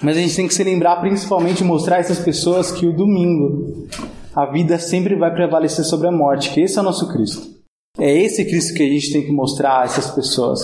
Mas 0.00 0.16
a 0.16 0.20
gente 0.20 0.36
tem 0.36 0.46
que 0.46 0.54
se 0.54 0.62
lembrar, 0.62 1.00
principalmente, 1.00 1.64
mostrar 1.64 1.96
a 1.96 1.98
essas 1.98 2.20
pessoas 2.20 2.70
que 2.70 2.86
o 2.86 2.96
domingo 2.96 3.88
a 4.34 4.46
vida 4.46 4.78
sempre 4.78 5.16
vai 5.16 5.34
prevalecer 5.34 5.84
sobre 5.84 6.06
a 6.06 6.12
morte, 6.12 6.50
que 6.50 6.60
esse 6.60 6.78
é 6.78 6.80
o 6.80 6.84
nosso 6.84 7.12
Cristo. 7.12 7.42
É 7.98 8.16
esse 8.16 8.44
Cristo 8.44 8.74
que 8.74 8.82
a 8.84 8.88
gente 8.88 9.12
tem 9.12 9.22
que 9.22 9.32
mostrar 9.32 9.80
a 9.80 9.84
essas 9.84 10.12
pessoas. 10.12 10.60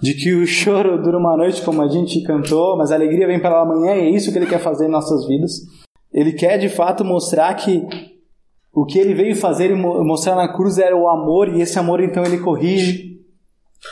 De 0.00 0.14
que 0.14 0.34
o 0.34 0.46
choro 0.46 1.02
dura 1.02 1.18
uma 1.18 1.36
noite, 1.36 1.62
como 1.62 1.82
a 1.82 1.88
gente 1.88 2.22
cantou, 2.22 2.76
mas 2.76 2.92
a 2.92 2.94
alegria 2.94 3.26
vem 3.26 3.40
pela 3.40 3.64
manhã 3.64 3.96
e 3.96 4.06
é 4.06 4.10
isso 4.10 4.30
que 4.30 4.38
ele 4.38 4.46
quer 4.46 4.60
fazer 4.60 4.86
em 4.86 4.90
nossas 4.90 5.26
vidas. 5.26 5.62
Ele 6.12 6.32
quer 6.32 6.56
de 6.56 6.68
fato 6.68 7.04
mostrar 7.04 7.52
que 7.54 7.86
o 8.72 8.86
que 8.86 8.98
ele 8.98 9.12
veio 9.12 9.34
fazer 9.34 9.70
e 9.70 9.74
mostrar 9.74 10.36
na 10.36 10.52
cruz 10.52 10.78
era 10.78 10.96
o 10.96 11.08
amor, 11.08 11.48
e 11.48 11.60
esse 11.60 11.78
amor 11.78 12.00
então 12.00 12.22
ele 12.24 12.38
corrige, 12.38 13.18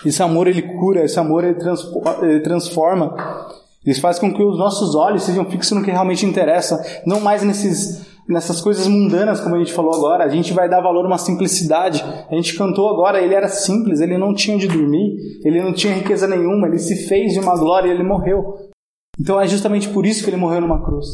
esse 0.04 0.22
amor 0.22 0.46
ele 0.46 0.62
cura, 0.62 1.04
esse 1.04 1.18
amor 1.18 1.42
ele, 1.44 1.58
ele 2.22 2.40
transforma. 2.40 3.14
Ele 3.84 3.94
faz 3.98 4.18
com 4.18 4.32
que 4.32 4.42
os 4.42 4.58
nossos 4.58 4.94
olhos 4.94 5.22
sejam 5.24 5.44
fixos 5.44 5.76
no 5.76 5.84
que 5.84 5.90
realmente 5.90 6.24
interessa, 6.26 6.80
não 7.04 7.20
mais 7.20 7.42
nesses, 7.42 8.05
nessas 8.28 8.60
coisas 8.60 8.86
mundanas, 8.86 9.40
como 9.40 9.54
a 9.54 9.58
gente 9.58 9.72
falou 9.72 9.94
agora. 9.94 10.24
A 10.24 10.28
gente 10.28 10.52
vai 10.52 10.68
dar 10.68 10.80
valor 10.80 11.04
a 11.04 11.08
uma 11.08 11.18
simplicidade. 11.18 12.04
A 12.30 12.34
gente 12.34 12.56
cantou 12.56 12.88
agora, 12.88 13.20
ele 13.20 13.34
era 13.34 13.48
simples, 13.48 14.00
ele 14.00 14.18
não 14.18 14.34
tinha 14.34 14.58
de 14.58 14.68
dormir, 14.68 15.16
ele 15.44 15.62
não 15.62 15.72
tinha 15.72 15.94
riqueza 15.94 16.26
nenhuma, 16.26 16.66
ele 16.66 16.78
se 16.78 17.06
fez 17.06 17.32
de 17.32 17.40
uma 17.40 17.56
glória 17.56 17.88
e 17.88 17.92
ele 17.92 18.02
morreu. 18.02 18.54
Então 19.18 19.40
é 19.40 19.46
justamente 19.46 19.88
por 19.88 20.04
isso 20.04 20.22
que 20.22 20.30
ele 20.30 20.36
morreu 20.36 20.60
numa 20.60 20.84
cruz. 20.84 21.06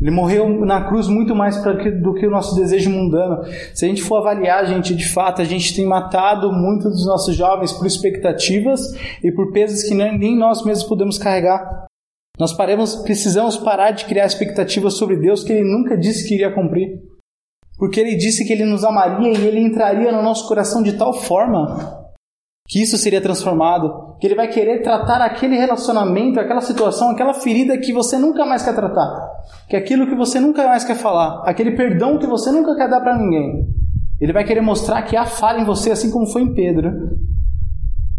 Ele 0.00 0.10
morreu 0.10 0.48
na 0.66 0.84
cruz 0.84 1.08
muito 1.08 1.34
mais 1.34 1.56
do 1.62 2.14
que 2.14 2.26
o 2.26 2.30
nosso 2.30 2.54
desejo 2.54 2.90
mundano. 2.90 3.42
Se 3.74 3.86
a 3.86 3.88
gente 3.88 4.02
for 4.02 4.18
avaliar, 4.18 4.66
gente, 4.66 4.94
de 4.94 5.08
fato, 5.08 5.40
a 5.40 5.44
gente 5.44 5.74
tem 5.74 5.86
matado 5.86 6.52
muitos 6.52 6.92
dos 6.92 7.06
nossos 7.06 7.34
jovens 7.34 7.72
por 7.72 7.86
expectativas 7.86 8.94
e 9.24 9.32
por 9.32 9.52
pesos 9.52 9.88
que 9.88 9.94
nem 9.94 10.36
nós 10.36 10.62
mesmos 10.64 10.86
podemos 10.86 11.16
carregar. 11.16 11.86
Nós 12.38 12.52
paremos, 12.52 12.96
precisamos 12.96 13.56
parar 13.56 13.92
de 13.92 14.04
criar 14.04 14.26
expectativas 14.26 14.94
sobre 14.94 15.16
Deus 15.16 15.42
que 15.42 15.52
Ele 15.52 15.64
nunca 15.64 15.96
disse 15.96 16.26
que 16.28 16.34
iria 16.34 16.54
cumprir. 16.54 17.00
Porque 17.78 18.00
Ele 18.00 18.14
disse 18.14 18.44
que 18.44 18.52
Ele 18.52 18.64
nos 18.64 18.84
amaria 18.84 19.32
e 19.32 19.46
Ele 19.46 19.60
entraria 19.60 20.12
no 20.12 20.22
nosso 20.22 20.46
coração 20.46 20.82
de 20.82 20.94
tal 20.94 21.12
forma 21.12 22.04
que 22.68 22.82
isso 22.82 22.96
seria 22.96 23.20
transformado, 23.20 24.16
que 24.18 24.26
ele 24.26 24.34
vai 24.34 24.48
querer 24.48 24.82
tratar 24.82 25.22
aquele 25.22 25.56
relacionamento, 25.56 26.40
aquela 26.40 26.60
situação, 26.60 27.10
aquela 27.10 27.32
ferida 27.32 27.78
que 27.78 27.92
você 27.92 28.18
nunca 28.18 28.44
mais 28.44 28.62
quer 28.62 28.74
tratar, 28.74 29.30
que 29.68 29.76
é 29.76 29.78
aquilo 29.78 30.06
que 30.06 30.16
você 30.16 30.40
nunca 30.40 30.66
mais 30.66 30.84
quer 30.84 30.96
falar, 30.96 31.42
aquele 31.46 31.76
perdão 31.76 32.18
que 32.18 32.26
você 32.26 32.50
nunca 32.50 32.74
quer 32.74 32.88
dar 32.88 33.00
para 33.00 33.16
ninguém. 33.16 33.68
Ele 34.20 34.32
vai 34.32 34.44
querer 34.44 34.62
mostrar 34.62 35.02
que 35.02 35.16
há 35.16 35.24
falha 35.24 35.60
em 35.60 35.64
você, 35.64 35.92
assim 35.92 36.10
como 36.10 36.26
foi 36.26 36.42
em 36.42 36.54
Pedro, 36.54 36.90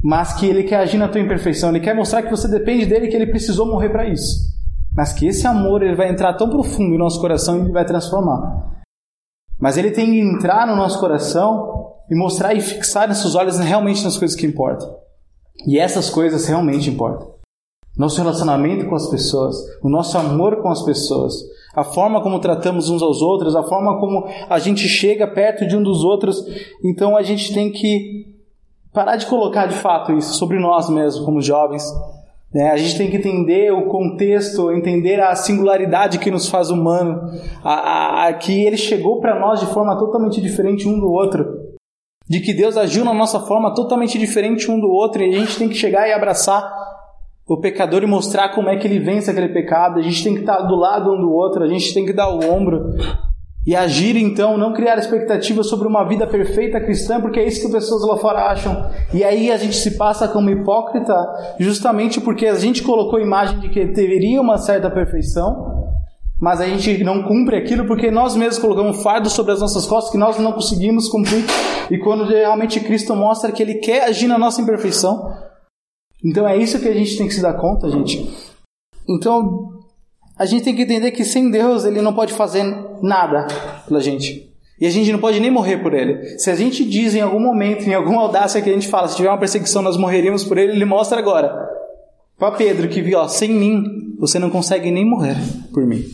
mas 0.07 0.31
que 0.31 0.45
ele 0.45 0.63
quer 0.63 0.77
agir 0.77 0.97
na 0.97 1.09
tua 1.09 1.19
imperfeição, 1.19 1.67
ele 1.67 1.81
quer 1.81 1.93
mostrar 1.93 2.23
que 2.23 2.31
você 2.31 2.47
depende 2.47 2.85
dele, 2.85 3.09
que 3.09 3.15
ele 3.17 3.27
precisou 3.27 3.65
morrer 3.65 3.89
para 3.89 4.07
isso. 4.07 4.55
Mas 4.95 5.11
que 5.11 5.27
esse 5.27 5.45
amor 5.45 5.83
ele 5.83 5.97
vai 5.97 6.09
entrar 6.09 6.33
tão 6.35 6.49
profundo 6.49 6.95
em 6.95 6.97
nosso 6.97 7.19
coração 7.19 7.67
e 7.67 7.71
vai 7.73 7.83
transformar. 7.83 8.71
Mas 9.59 9.75
ele 9.75 9.91
tem 9.91 10.05
que 10.05 10.21
entrar 10.21 10.65
no 10.65 10.77
nosso 10.77 10.97
coração 11.01 11.91
e 12.09 12.15
mostrar 12.15 12.53
e 12.53 12.61
fixar 12.61 13.05
nossos 13.05 13.35
olhos 13.35 13.59
realmente 13.59 14.01
nas 14.01 14.15
coisas 14.15 14.33
que 14.33 14.45
importam. 14.45 14.95
E 15.67 15.77
essas 15.77 16.09
coisas 16.09 16.47
realmente 16.47 16.89
importam. 16.89 17.29
Nosso 17.97 18.17
relacionamento 18.17 18.87
com 18.87 18.95
as 18.95 19.09
pessoas, 19.09 19.57
o 19.83 19.89
nosso 19.89 20.17
amor 20.17 20.61
com 20.61 20.69
as 20.69 20.83
pessoas, 20.83 21.33
a 21.75 21.83
forma 21.83 22.23
como 22.23 22.39
tratamos 22.39 22.89
uns 22.89 23.01
aos 23.01 23.21
outros, 23.21 23.57
a 23.57 23.63
forma 23.63 23.99
como 23.99 24.25
a 24.49 24.57
gente 24.57 24.87
chega 24.87 25.27
perto 25.27 25.67
de 25.67 25.75
um 25.75 25.83
dos 25.83 26.01
outros. 26.05 26.45
Então 26.81 27.17
a 27.17 27.23
gente 27.23 27.53
tem 27.53 27.69
que 27.69 28.36
parar 28.97 29.15
de 29.15 29.27
colocar 29.27 29.67
de 29.67 29.75
fato 29.75 30.11
isso 30.13 30.33
sobre 30.33 30.57
nós 30.57 30.89
mesmos, 30.89 31.23
como 31.23 31.39
jovens. 31.39 31.83
Né? 32.51 32.71
A 32.71 32.77
gente 32.77 32.97
tem 32.97 33.11
que 33.11 33.17
entender 33.17 33.71
o 33.71 33.85
contexto, 33.85 34.71
entender 34.71 35.21
a 35.21 35.35
singularidade 35.35 36.17
que 36.17 36.31
nos 36.31 36.49
faz 36.49 36.71
humano, 36.71 37.29
a, 37.63 37.73
a, 37.73 38.27
a 38.27 38.33
que 38.33 38.65
ele 38.65 38.75
chegou 38.75 39.21
para 39.21 39.39
nós 39.39 39.59
de 39.59 39.67
forma 39.67 39.95
totalmente 39.99 40.41
diferente 40.41 40.87
um 40.87 40.99
do 40.99 41.11
outro 41.11 41.67
de 42.27 42.39
que 42.41 42.53
Deus 42.53 42.75
agiu 42.75 43.05
na 43.05 43.13
nossa 43.13 43.39
forma 43.39 43.73
totalmente 43.73 44.17
diferente 44.17 44.69
um 44.69 44.79
do 44.79 44.89
outro 44.89 45.21
e 45.21 45.35
a 45.35 45.39
gente 45.39 45.57
tem 45.59 45.69
que 45.69 45.75
chegar 45.75 46.09
e 46.09 46.11
abraçar 46.11 46.67
o 47.47 47.57
pecador 47.57 48.01
e 48.01 48.07
mostrar 48.07 48.49
como 48.49 48.67
é 48.67 48.77
que 48.77 48.87
ele 48.87 48.99
vence 48.99 49.29
aquele 49.29 49.49
pecado. 49.49 49.99
A 49.99 50.01
gente 50.01 50.23
tem 50.23 50.33
que 50.33 50.39
estar 50.39 50.57
do 50.63 50.75
lado 50.75 51.13
um 51.13 51.21
do 51.21 51.31
outro, 51.31 51.63
a 51.63 51.67
gente 51.67 51.93
tem 51.93 52.03
que 52.03 52.11
dar 52.11 52.29
o 52.29 52.51
ombro 52.51 52.95
e 53.67 53.75
agir 53.75 54.15
então, 54.15 54.57
não 54.57 54.71
criar 54.73 54.97
expectativas 54.97 55.67
sobre 55.67 55.89
uma 55.89 56.05
vida 56.05 56.25
perfeita 56.25 56.79
cristã, 56.79 57.19
porque 57.19 57.37
é 57.37 57.45
isso 57.45 57.61
que 57.65 57.71
pessoas 57.71 58.01
lá 58.07 58.15
fora 58.15 58.49
acham. 58.49 58.89
E 59.13 59.25
aí 59.25 59.51
a 59.51 59.57
gente 59.57 59.75
se 59.75 59.97
passa 59.97 60.25
como 60.25 60.49
hipócrita, 60.49 61.13
justamente 61.59 62.21
porque 62.21 62.47
a 62.47 62.55
gente 62.55 62.81
colocou 62.81 63.19
a 63.19 63.21
imagem 63.21 63.59
de 63.59 63.67
que 63.67 63.85
deveria 63.85 64.39
uma 64.39 64.57
certa 64.57 64.89
perfeição 64.89 65.85
mas 66.39 66.61
a 66.61 66.67
gente 66.67 67.03
não 67.03 67.23
cumpre 67.23 67.57
aquilo 67.57 67.85
porque 67.87 68.11
nós 68.11 68.35
mesmos 68.35 68.59
colocamos 68.59 69.01
fardo 69.01 69.29
sobre 69.29 69.53
as 69.53 69.59
nossas 69.59 69.87
costas 69.87 70.11
que 70.11 70.19
nós 70.19 70.37
não 70.37 70.51
conseguimos 70.51 71.09
cumprir. 71.09 71.43
E 71.89 71.97
quando 71.97 72.25
realmente 72.25 72.79
Cristo 72.79 73.15
mostra 73.15 73.51
que 73.51 73.63
Ele 73.63 73.75
quer 73.75 74.03
agir 74.03 74.27
na 74.27 74.37
nossa 74.37 74.61
imperfeição, 74.61 75.33
então 76.23 76.47
é 76.47 76.55
isso 76.55 76.79
que 76.79 76.87
a 76.87 76.93
gente 76.93 77.17
tem 77.17 77.27
que 77.27 77.33
se 77.33 77.41
dar 77.41 77.53
conta, 77.53 77.89
gente. 77.89 78.31
Então 79.09 79.76
a 80.37 80.45
gente 80.45 80.63
tem 80.63 80.75
que 80.75 80.83
entender 80.83 81.11
que 81.11 81.23
sem 81.23 81.49
Deus 81.49 81.85
Ele 81.85 82.01
não 82.01 82.13
pode 82.13 82.33
fazer 82.33 82.63
nada 83.01 83.47
pela 83.87 83.99
gente. 83.99 84.47
E 84.79 84.85
a 84.85 84.91
gente 84.91 85.11
não 85.11 85.19
pode 85.19 85.39
nem 85.39 85.49
morrer 85.49 85.77
por 85.77 85.93
Ele. 85.93 86.37
Se 86.37 86.51
a 86.51 86.55
gente 86.55 86.85
diz 86.85 87.15
em 87.15 87.21
algum 87.21 87.39
momento, 87.39 87.87
em 87.87 87.93
alguma 87.93 88.21
audácia 88.21 88.61
que 88.61 88.69
a 88.69 88.73
gente 88.73 88.87
fala, 88.87 89.07
se 89.07 89.15
tiver 89.15 89.29
uma 89.29 89.39
perseguição 89.39 89.81
nós 89.81 89.97
morreríamos 89.97 90.43
por 90.43 90.57
Ele, 90.57 90.73
Ele 90.73 90.85
mostra 90.85 91.17
agora. 91.17 91.51
Para 92.37 92.51
Pedro 92.51 92.87
que 92.87 93.01
viu, 93.01 93.17
ó, 93.17 93.27
sem 93.27 93.49
mim 93.49 94.15
você 94.19 94.37
não 94.37 94.49
consegue 94.49 94.91
nem 94.91 95.03
morrer 95.03 95.37
por 95.73 95.85
mim. 95.85 96.05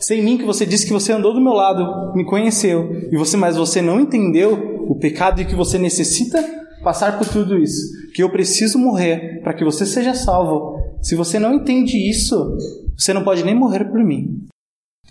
Sem 0.00 0.22
mim 0.22 0.38
que 0.38 0.44
você 0.44 0.66
disse 0.66 0.86
que 0.86 0.92
você 0.92 1.12
andou 1.12 1.32
do 1.32 1.40
meu 1.40 1.52
lado, 1.52 2.14
me 2.14 2.24
conheceu, 2.24 3.08
e 3.10 3.16
você, 3.16 3.36
mas 3.36 3.56
você 3.56 3.80
não 3.80 4.00
entendeu 4.00 4.84
o 4.88 4.96
pecado 4.96 5.40
e 5.40 5.44
que 5.44 5.54
você 5.54 5.78
necessita 5.78 6.42
passar 6.82 7.18
por 7.18 7.26
tudo 7.26 7.56
isso, 7.56 7.90
que 8.12 8.22
eu 8.22 8.28
preciso 8.28 8.78
morrer 8.78 9.40
para 9.42 9.54
que 9.54 9.64
você 9.64 9.86
seja 9.86 10.12
salvo. 10.12 10.78
Se 11.04 11.14
você 11.14 11.38
não 11.38 11.52
entende 11.52 11.98
isso, 11.98 12.56
você 12.96 13.12
não 13.12 13.22
pode 13.22 13.44
nem 13.44 13.54
morrer 13.54 13.84
por 13.84 14.02
mim. 14.02 14.46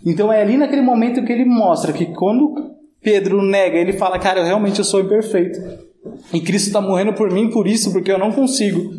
Então 0.04 0.34
é 0.34 0.42
ali 0.42 0.58
naquele 0.58 0.82
momento 0.82 1.24
que 1.24 1.32
ele 1.32 1.46
mostra 1.46 1.94
que 1.94 2.08
quando 2.08 2.74
Pedro 3.00 3.44
nega, 3.44 3.78
ele 3.78 3.94
fala, 3.94 4.18
cara, 4.18 4.40
eu 4.40 4.46
realmente 4.46 4.80
eu 4.80 4.84
sou 4.84 5.02
imperfeito. 5.02 5.60
E 6.34 6.42
Cristo 6.42 6.68
está 6.68 6.82
morrendo 6.82 7.14
por 7.14 7.32
mim 7.32 7.52
por 7.52 7.68
isso, 7.68 7.94
porque 7.94 8.12
eu 8.12 8.18
não 8.18 8.32
consigo. 8.32 8.92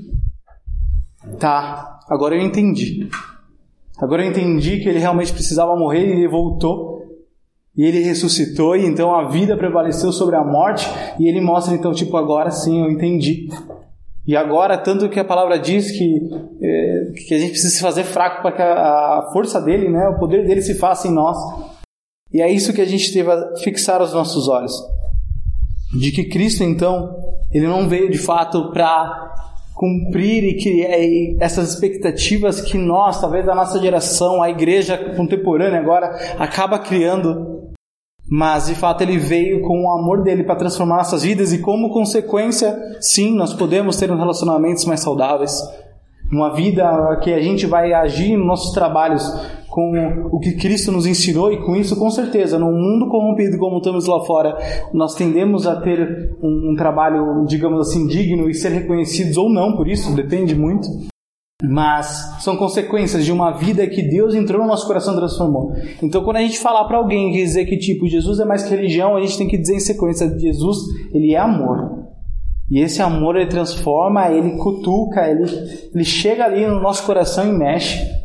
Tá, 1.38 1.98
agora 2.08 2.36
eu 2.36 2.40
entendi. 2.40 3.08
Agora 3.98 4.24
eu 4.24 4.30
entendi 4.30 4.78
que 4.78 4.88
ele 4.88 5.00
realmente 5.00 5.32
precisava 5.32 5.76
morrer 5.76 6.06
e 6.06 6.12
ele 6.12 6.28
voltou. 6.28 7.02
E 7.76 7.82
ele 7.82 8.04
ressuscitou 8.04 8.76
e 8.76 8.86
então 8.86 9.12
a 9.12 9.28
vida 9.28 9.56
prevaleceu 9.56 10.12
sobre 10.12 10.36
a 10.36 10.44
morte 10.44 10.86
e 11.18 11.28
ele 11.28 11.40
mostra 11.40 11.74
então 11.74 11.92
tipo 11.92 12.16
agora 12.16 12.52
sim 12.52 12.80
eu 12.80 12.88
entendi. 12.88 13.48
E 14.26 14.36
agora 14.36 14.78
tanto 14.78 15.08
que 15.08 15.20
a 15.20 15.24
palavra 15.24 15.58
diz 15.58 15.90
que 15.90 16.28
é, 16.62 17.12
que 17.26 17.34
a 17.34 17.38
gente 17.38 17.50
precisa 17.50 17.74
se 17.74 17.80
fazer 17.80 18.04
fraco 18.04 18.42
para 18.42 18.52
que 18.52 18.62
a, 18.62 18.72
a 18.72 19.30
força 19.32 19.60
dele, 19.60 19.88
né, 19.88 20.08
o 20.08 20.18
poder 20.18 20.46
dele 20.46 20.62
se 20.62 20.74
faça 20.74 21.08
em 21.08 21.12
nós. 21.12 21.36
E 22.32 22.40
é 22.40 22.50
isso 22.50 22.72
que 22.72 22.80
a 22.80 22.86
gente 22.86 23.12
deve 23.12 23.58
fixar 23.58 24.02
os 24.02 24.12
nossos 24.12 24.48
olhos. 24.48 24.72
De 25.92 26.10
que 26.10 26.24
Cristo 26.24 26.64
então 26.64 27.14
ele 27.52 27.68
não 27.68 27.88
veio 27.88 28.10
de 28.10 28.18
fato 28.18 28.72
para 28.72 29.32
cumprir 29.74 30.44
e 30.44 30.56
criar 30.56 31.44
essas 31.44 31.74
expectativas 31.74 32.60
que 32.60 32.78
nós, 32.78 33.20
talvez 33.20 33.44
da 33.44 33.54
nossa 33.54 33.80
geração, 33.80 34.42
a 34.42 34.48
igreja 34.48 34.96
contemporânea 35.16 35.78
agora, 35.78 36.08
acaba 36.38 36.78
criando. 36.78 37.53
Mas 38.28 38.66
de 38.66 38.74
fato 38.74 39.02
ele 39.02 39.18
veio 39.18 39.60
com 39.62 39.84
o 39.84 39.90
amor 39.90 40.22
dele 40.22 40.44
para 40.44 40.56
transformar 40.56 40.96
nossas 40.96 41.22
vidas 41.22 41.52
e 41.52 41.58
como 41.58 41.90
consequência, 41.90 42.74
sim, 43.00 43.34
nós 43.34 43.52
podemos 43.52 43.96
ter 43.96 44.10
relacionamentos 44.10 44.84
mais 44.86 45.00
saudáveis, 45.00 45.60
uma 46.32 46.54
vida 46.54 47.20
que 47.22 47.32
a 47.32 47.40
gente 47.40 47.66
vai 47.66 47.92
agir 47.92 48.36
nos 48.36 48.46
nossos 48.46 48.72
trabalhos 48.72 49.22
com 49.68 49.92
o 50.30 50.38
que 50.38 50.52
Cristo 50.52 50.92
nos 50.92 51.04
ensinou 51.04 51.52
e 51.52 51.60
com 51.64 51.74
isso, 51.74 51.96
com 51.96 52.08
certeza, 52.08 52.58
num 52.58 52.72
mundo 52.72 53.08
corrompido 53.08 53.58
como 53.58 53.78
estamos 53.78 54.06
lá 54.06 54.24
fora, 54.24 54.56
nós 54.92 55.14
tendemos 55.16 55.66
a 55.66 55.80
ter 55.80 56.36
um, 56.40 56.70
um 56.70 56.76
trabalho, 56.76 57.44
digamos 57.44 57.88
assim, 57.88 58.06
digno 58.06 58.48
e 58.48 58.54
ser 58.54 58.68
reconhecidos 58.68 59.36
ou 59.36 59.50
não 59.50 59.76
por 59.76 59.88
isso, 59.88 60.14
depende 60.14 60.54
muito. 60.54 60.88
Mas 61.62 62.42
são 62.42 62.56
consequências 62.56 63.24
de 63.24 63.30
uma 63.30 63.52
vida 63.52 63.86
que 63.86 64.02
Deus 64.02 64.34
entrou 64.34 64.60
no 64.60 64.66
nosso 64.66 64.86
coração 64.86 65.14
e 65.14 65.18
transformou. 65.18 65.72
Então, 66.02 66.24
quando 66.24 66.38
a 66.38 66.42
gente 66.42 66.58
falar 66.58 66.84
para 66.84 66.98
alguém 66.98 67.30
dizer 67.30 67.64
que 67.66 67.76
tipo 67.76 68.08
Jesus 68.08 68.40
é 68.40 68.44
mais 68.44 68.64
que 68.64 68.70
religião, 68.70 69.16
a 69.16 69.20
gente 69.20 69.38
tem 69.38 69.48
que 69.48 69.58
dizer 69.58 69.76
em 69.76 69.80
sequência: 69.80 70.36
Jesus, 70.38 70.78
ele 71.12 71.32
é 71.32 71.38
amor. 71.38 72.04
E 72.70 72.80
esse 72.80 73.00
amor 73.00 73.36
ele 73.36 73.46
transforma, 73.46 74.30
ele 74.30 74.56
cutuca, 74.56 75.28
ele, 75.28 75.44
ele 75.94 76.04
chega 76.04 76.44
ali 76.44 76.66
no 76.66 76.80
nosso 76.80 77.04
coração 77.04 77.46
e 77.48 77.52
mexe. 77.52 78.23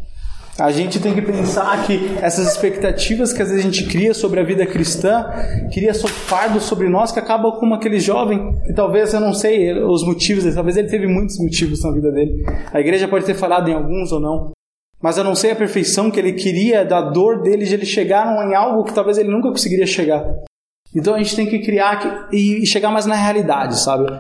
A 0.60 0.72
gente 0.72 1.00
tem 1.00 1.14
que 1.14 1.22
pensar 1.22 1.86
que 1.88 2.18
essas 2.22 2.52
expectativas 2.52 3.32
que 3.32 3.42
às 3.42 3.50
vezes 3.50 3.64
a 3.64 3.70
gente 3.70 3.86
cria 3.88 4.14
sobre 4.14 4.42
a 4.42 4.44
vida 4.44 4.66
cristã, 4.66 5.26
cria 5.74 5.94
fardo 5.94 6.60
sobre 6.60 6.90
nós 6.90 7.14
que 7.14 7.20
acaba 7.20 7.54
como 7.54 7.74
aquele 7.74 7.98
jovem, 7.98 8.52
que 8.66 8.74
talvez 8.74 9.14
eu 9.14 9.22
não 9.22 9.34
sei 9.34 9.74
os 9.82 10.06
motivos, 10.06 10.54
talvez 10.54 10.76
ele 10.76 10.90
teve 10.90 11.08
muitos 11.08 11.40
motivos 11.40 11.82
na 11.82 11.92
vida 11.92 12.12
dele. 12.12 12.44
A 12.74 12.80
igreja 12.82 13.08
pode 13.08 13.26
ter 13.26 13.36
falado 13.36 13.70
em 13.70 13.74
alguns 13.74 14.12
ou 14.12 14.20
não. 14.20 14.52
Mas 15.02 15.18
eu 15.18 15.24
não 15.24 15.34
sei 15.34 15.52
a 15.52 15.56
perfeição 15.56 16.12
que 16.12 16.20
ele 16.20 16.34
queria, 16.34 16.84
da 16.84 17.00
dor 17.00 17.42
dele, 17.42 17.64
de 17.64 17.74
ele 17.74 17.86
chegar 17.86 18.28
em 18.46 18.54
algo 18.54 18.84
que 18.84 18.94
talvez 18.94 19.18
ele 19.18 19.30
nunca 19.30 19.48
conseguiria 19.48 19.88
chegar. 19.88 20.26
Então 20.94 21.16
a 21.16 21.20
gente 21.20 21.38
tem 21.38 21.46
que 21.46 21.60
criar 21.60 22.28
e 22.34 22.66
chegar 22.66 22.92
mais 22.92 23.06
na 23.06 23.16
realidade, 23.16 23.80
sabe? 23.80 24.12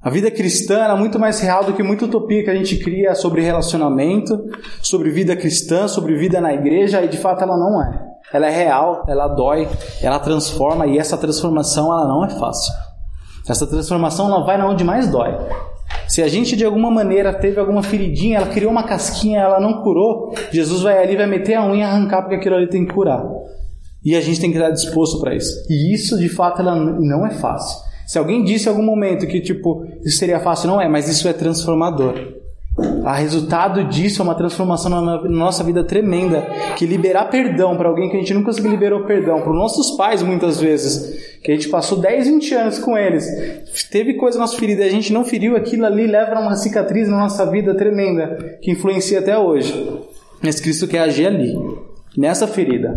A 0.00 0.10
vida 0.10 0.30
cristã 0.30 0.84
é 0.84 0.94
muito 0.94 1.18
mais 1.18 1.40
real 1.40 1.64
do 1.64 1.72
que 1.72 1.82
muita 1.82 2.04
utopia 2.04 2.44
que 2.44 2.50
a 2.50 2.54
gente 2.54 2.76
cria 2.78 3.16
sobre 3.16 3.42
relacionamento, 3.42 4.38
sobre 4.80 5.10
vida 5.10 5.34
cristã, 5.34 5.88
sobre 5.88 6.16
vida 6.16 6.40
na 6.40 6.54
igreja, 6.54 7.02
e 7.02 7.08
de 7.08 7.18
fato 7.18 7.42
ela 7.42 7.56
não 7.56 7.82
é. 7.82 8.06
Ela 8.32 8.46
é 8.46 8.50
real, 8.50 9.04
ela 9.08 9.26
dói, 9.26 9.68
ela 10.00 10.20
transforma, 10.20 10.86
e 10.86 10.98
essa 10.98 11.18
transformação 11.18 11.92
ela 11.92 12.06
não 12.06 12.24
é 12.24 12.28
fácil. 12.30 12.72
Essa 13.48 13.66
transformação 13.66 14.26
ela 14.26 14.44
vai 14.44 14.56
na 14.56 14.68
onde 14.68 14.84
mais 14.84 15.10
dói. 15.10 15.36
Se 16.06 16.22
a 16.22 16.28
gente 16.28 16.54
de 16.54 16.64
alguma 16.64 16.92
maneira 16.92 17.32
teve 17.32 17.58
alguma 17.58 17.82
feridinha, 17.82 18.36
ela 18.36 18.46
criou 18.46 18.70
uma 18.70 18.84
casquinha, 18.84 19.40
ela 19.40 19.58
não 19.58 19.82
curou, 19.82 20.32
Jesus 20.52 20.82
vai 20.82 21.02
ali, 21.02 21.16
vai 21.16 21.26
meter 21.26 21.54
a 21.54 21.66
unha 21.66 21.80
e 21.80 21.82
arrancar 21.82 22.22
porque 22.22 22.36
aquilo 22.36 22.54
ali 22.54 22.68
tem 22.68 22.86
que 22.86 22.94
curar. 22.94 23.24
E 24.04 24.14
a 24.14 24.20
gente 24.20 24.40
tem 24.40 24.52
que 24.52 24.58
estar 24.58 24.70
disposto 24.70 25.20
para 25.20 25.34
isso. 25.34 25.66
E 25.68 25.92
isso 25.92 26.16
de 26.16 26.28
fato 26.28 26.62
ela 26.62 26.76
não 26.76 27.26
é 27.26 27.30
fácil. 27.30 27.87
Se 28.08 28.18
alguém 28.18 28.42
disse 28.42 28.64
em 28.64 28.68
algum 28.70 28.82
momento 28.82 29.26
que, 29.26 29.38
tipo, 29.38 29.86
isso 30.02 30.16
seria 30.16 30.40
fácil, 30.40 30.66
não 30.66 30.80
é, 30.80 30.88
mas 30.88 31.10
isso 31.10 31.28
é 31.28 31.32
transformador. 31.34 32.14
A 33.04 33.14
resultado 33.14 33.84
disso 33.84 34.22
é 34.22 34.24
uma 34.24 34.34
transformação 34.34 34.90
na 34.90 35.20
nossa 35.28 35.62
vida 35.62 35.84
tremenda, 35.84 36.40
que 36.74 36.86
liberar 36.86 37.26
perdão 37.26 37.76
para 37.76 37.86
alguém 37.86 38.08
que 38.08 38.16
a 38.16 38.18
gente 38.18 38.32
nunca 38.32 38.50
liberou 38.62 39.04
perdão, 39.04 39.42
para 39.42 39.50
os 39.50 39.58
nossos 39.58 39.90
pais 39.94 40.22
muitas 40.22 40.58
vezes, 40.58 41.38
que 41.42 41.52
a 41.52 41.54
gente 41.54 41.68
passou 41.68 41.98
10, 41.98 42.28
20 42.28 42.54
anos 42.54 42.78
com 42.78 42.96
eles, 42.96 43.26
teve 43.90 44.14
coisa 44.14 44.38
na 44.38 44.44
nossa 44.44 44.56
ferida, 44.56 44.84
a 44.84 44.88
gente 44.90 45.12
não 45.12 45.22
feriu 45.22 45.54
aquilo 45.54 45.84
ali, 45.84 46.06
leva 46.06 46.40
uma 46.40 46.56
cicatriz 46.56 47.10
na 47.10 47.18
nossa 47.18 47.44
vida 47.50 47.74
tremenda, 47.74 48.58
que 48.62 48.70
influencia 48.70 49.18
até 49.18 49.36
hoje. 49.36 50.00
Mas 50.42 50.60
Cristo 50.60 50.88
quer 50.88 51.00
agir 51.00 51.26
ali, 51.26 51.54
nessa 52.16 52.46
ferida. 52.46 52.96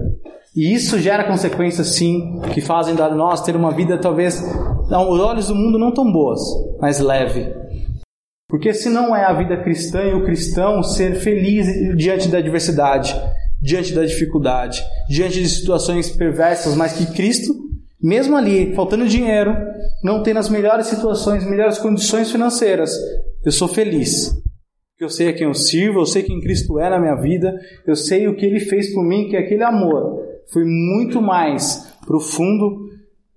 E 0.56 0.74
isso 0.74 1.00
gera 1.00 1.24
consequências, 1.24 1.88
sim, 1.96 2.42
que 2.54 2.60
fazem 2.60 2.94
da 2.94 3.10
nós 3.10 3.42
ter 3.42 3.56
uma 3.56 3.72
vida 3.72 3.98
talvez 3.98 4.44
aos 4.92 5.20
olhos 5.20 5.48
do 5.48 5.56
mundo 5.56 5.80
não 5.80 5.94
tão 5.94 6.12
boas, 6.12 6.40
mas 6.80 7.00
leve. 7.00 7.54
Porque 8.48 8.74
se 8.74 8.90
não 8.90 9.16
é 9.16 9.24
a 9.24 9.34
vida 9.34 9.64
cristã 9.64 10.04
e 10.04 10.14
o 10.14 10.26
cristão 10.26 10.84
ser 10.84 11.16
feliz 11.16 11.68
diante 11.96 12.28
da 12.28 12.40
adversidade, 12.40 13.16
diante 13.62 13.94
da 13.94 14.04
dificuldade, 14.04 14.84
diante 15.08 15.42
de 15.42 15.48
situações 15.48 16.10
perversas, 16.10 16.76
mas 16.76 16.94
que 16.94 17.14
Cristo, 17.14 17.54
mesmo 18.02 18.36
ali, 18.36 18.76
faltando 18.76 19.08
dinheiro, 19.08 19.56
não 20.04 20.22
tendo 20.22 20.40
as 20.40 20.50
melhores 20.50 20.88
situações, 20.88 21.46
melhores 21.46 21.78
condições 21.78 22.32
financeiras, 22.32 22.92
eu 23.46 23.52
sou 23.52 23.68
feliz. 23.68 24.36
Eu 25.00 25.10
sei 25.10 25.30
a 25.30 25.34
quem 25.34 25.48
eu 25.48 25.54
sirvo, 25.54 26.00
eu 26.00 26.06
sei 26.06 26.22
quem 26.22 26.42
Cristo 26.42 26.78
é 26.78 26.90
na 26.90 27.00
minha 27.00 27.16
vida, 27.16 27.58
eu 27.88 27.96
sei 27.96 28.28
o 28.28 28.36
que 28.36 28.46
Ele 28.46 28.60
fez 28.60 28.94
por 28.94 29.04
mim, 29.04 29.30
que 29.30 29.38
aquele 29.38 29.64
amor 29.64 30.22
foi 30.52 30.64
muito 30.64 31.22
mais 31.22 31.92
profundo. 32.06 32.91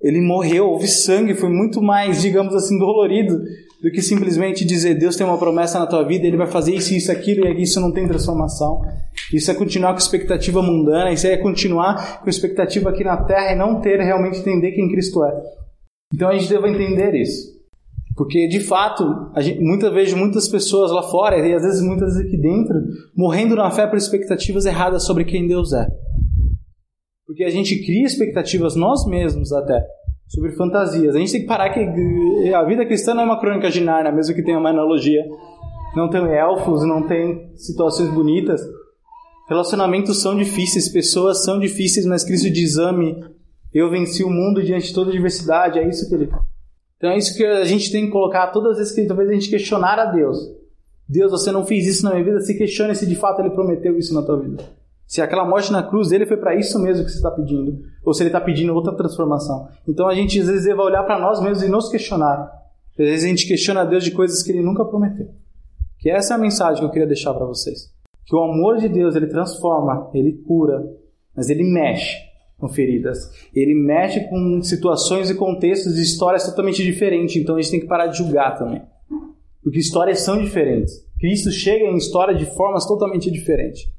Ele 0.05 0.21
morreu, 0.21 0.67
houve 0.67 0.87
sangue, 0.87 1.33
foi 1.33 1.49
muito 1.49 1.81
mais, 1.81 2.21
digamos 2.21 2.55
assim, 2.55 2.79
dolorido 2.79 3.41
do 3.83 3.91
que 3.91 4.03
simplesmente 4.03 4.65
dizer 4.65 4.95
Deus 4.95 5.17
tem 5.17 5.27
uma 5.27 5.39
promessa 5.39 5.79
na 5.79 5.87
tua 5.87 6.07
vida, 6.07 6.27
Ele 6.27 6.37
vai 6.37 6.47
fazer 6.47 6.75
isso, 6.75 6.95
isso, 6.95 7.11
aquilo 7.11 7.47
e 7.47 7.63
isso 7.63 7.81
não 7.81 7.91
tem 7.91 8.07
transformação. 8.07 8.83
Isso 9.33 9.51
é 9.51 9.55
continuar 9.55 9.93
com 9.93 9.99
expectativa 9.99 10.61
mundana, 10.61 11.11
isso 11.11 11.27
é 11.27 11.39
continuar 11.39 12.21
com 12.23 12.29
expectativa 12.29 12.91
aqui 12.91 13.03
na 13.03 13.17
terra 13.17 13.53
e 13.53 13.57
não 13.57 13.81
ter 13.81 13.99
realmente 13.99 14.41
entender 14.41 14.73
quem 14.73 14.91
Cristo 14.91 15.25
é. 15.25 15.43
Então 16.15 16.29
a 16.29 16.37
gente 16.37 16.51
deve 16.51 16.69
entender 16.69 17.15
isso. 17.15 17.55
Porque, 18.15 18.47
de 18.47 18.61
fato, 18.61 19.05
gente, 19.39 19.61
muitas 19.61 19.93
vezes 19.93 20.15
muitas 20.15 20.49
pessoas 20.49 20.93
lá 20.93 21.03
fora, 21.03 21.37
e 21.39 21.53
às 21.53 21.63
vezes 21.63 21.83
muitas 21.83 22.17
aqui 22.17 22.37
dentro, 22.37 22.75
morrendo 23.17 23.57
na 23.57 23.71
fé 23.71 23.87
por 23.87 23.97
expectativas 23.97 24.67
erradas 24.67 25.05
sobre 25.05 25.25
quem 25.25 25.49
Deus 25.49 25.73
é. 25.73 25.87
Porque 27.27 27.45
a 27.45 27.51
gente 27.51 27.85
cria 27.85 28.07
expectativas 28.07 28.77
nós 28.77 29.07
mesmos 29.07 29.53
até 29.53 29.85
sobre 30.29 30.53
fantasias. 30.53 31.15
A 31.15 31.19
gente 31.19 31.33
tem 31.33 31.41
que 31.43 31.47
parar 31.47 31.71
que 31.71 31.81
a 32.55 32.65
vida 32.65 32.85
cristã 32.85 33.15
não 33.15 33.23
é 33.23 33.27
uma 33.27 33.41
crônica 33.41 33.71
de 33.71 33.81
Narnia, 33.81 34.13
mesmo 34.13 34.35
que 34.35 34.43
tenha 34.43 34.59
uma 34.59 34.71
analogia. 34.71 35.25
Não 35.97 36.11
tem 36.11 36.27
elfos, 36.35 36.83
não 36.87 37.07
tem 37.07 37.51
situações 37.57 38.11
bonitas. 38.11 38.61
Relacionamentos 39.49 40.21
são 40.21 40.37
difíceis, 40.37 40.89
pessoas 40.89 41.45
são 41.45 41.59
difíceis, 41.59 42.05
mas 42.07 42.25
Cristo 42.25 42.51
diz: 42.51 42.79
ame. 42.79 43.25
Eu 43.73 43.91
venci 43.91 44.23
o 44.23 44.31
mundo 44.31 44.63
diante 44.63 44.89
de 44.89 44.95
toda 44.95 45.11
diversidade. 45.11 45.79
É 45.79 45.89
isso 45.89 46.09
que 46.09 46.15
ele. 46.15 46.31
Então 46.97 47.11
é 47.11 47.19
isso 47.19 47.37
que 47.37 47.45
a 47.45 47.65
gente 47.65 47.91
tem 47.91 48.07
que 48.07 48.13
colocar 48.13 48.49
todas 48.49 48.73
as 48.73 48.79
vezes 48.79 48.95
que 48.95 49.07
talvez 49.07 49.29
a 49.29 49.33
gente 49.33 49.51
questionar 49.51 49.99
a 49.99 50.07
Deus. 50.07 50.39
Deus, 51.09 51.31
você 51.31 51.53
não 51.53 51.67
fez 51.67 51.87
isso 51.87 52.05
na 52.05 52.13
minha 52.13 52.25
vida, 52.25 52.41
se 52.41 52.57
questione 52.57 52.95
se 52.95 53.07
de 53.07 53.15
fato 53.15 53.41
ele 53.41 53.51
prometeu 53.51 53.99
isso 53.99 54.15
na 54.15 54.23
tua 54.23 54.41
vida. 54.41 54.65
Se 55.07 55.21
aquela 55.21 55.45
morte 55.45 55.71
na 55.71 55.83
cruz 55.83 56.09
dele 56.09 56.27
foi 56.27 56.37
para 56.37 56.55
isso 56.55 56.79
mesmo 56.79 57.05
que 57.05 57.11
você 57.11 57.19
está 57.19 57.31
pedindo, 57.31 57.83
ou 58.05 58.15
se 58.15 58.23
ele 58.23 58.31
está 58.31 58.41
pedindo 58.41 58.75
outra 58.75 58.95
transformação. 58.97 59.69
Então 59.87 60.09
a 60.09 60.15
gente 60.15 60.41
às 60.41 60.47
vezes 60.47 60.67
vai 60.67 60.87
olhar 60.87 61.03
para 61.05 61.19
nós 61.19 61.41
mesmos 61.41 61.63
e 61.63 61.69
nos 61.69 61.89
questionar. 61.89 62.51
Às 62.99 63.07
vezes 63.07 63.25
a 63.25 63.29
gente 63.29 63.47
questiona 63.47 63.83
a 63.83 63.85
Deus 63.85 64.03
de 64.03 64.11
coisas 64.11 64.43
que 64.43 64.51
ele 64.51 64.63
nunca 64.63 64.85
prometeu. 64.85 65.29
Que 65.99 66.11
essa 66.11 66.35
é 66.35 66.37
a 66.37 66.41
mensagem 66.41 66.81
que 66.81 66.87
eu 66.87 66.91
queria 66.91 67.07
deixar 67.07 67.35
para 67.35 67.47
vocês. 67.47 67.93
Que 68.27 68.35
o 68.35 68.43
amor 68.43 68.79
de 68.79 68.89
Deus 68.89 69.15
ele 69.15 69.27
transforma, 69.27 70.11
ele 70.15 70.33
cura, 70.47 70.83
mas 71.37 71.51
ele 71.51 71.65
mexe 71.65 72.17
com 72.59 72.69
feridas. 72.69 73.19
Ele 73.55 73.75
mexe 73.75 74.21
com 74.29 74.63
situações 74.63 75.29
e 75.29 75.35
contextos 75.35 75.99
e 75.99 76.03
histórias 76.03 76.47
totalmente 76.47 76.83
diferentes. 76.83 77.37
Então 77.37 77.57
a 77.57 77.61
gente 77.61 77.71
tem 77.71 77.81
que 77.81 77.87
parar 77.87 78.07
de 78.07 78.19
julgar 78.19 78.57
também. 78.57 78.83
Porque 79.63 79.79
histórias 79.79 80.21
são 80.21 80.41
diferentes. 80.41 81.05
Cristo 81.19 81.51
chega 81.51 81.85
em 81.85 81.97
história 81.97 82.35
de 82.35 82.47
formas 82.47 82.87
totalmente 82.87 83.31
diferentes 83.31 83.94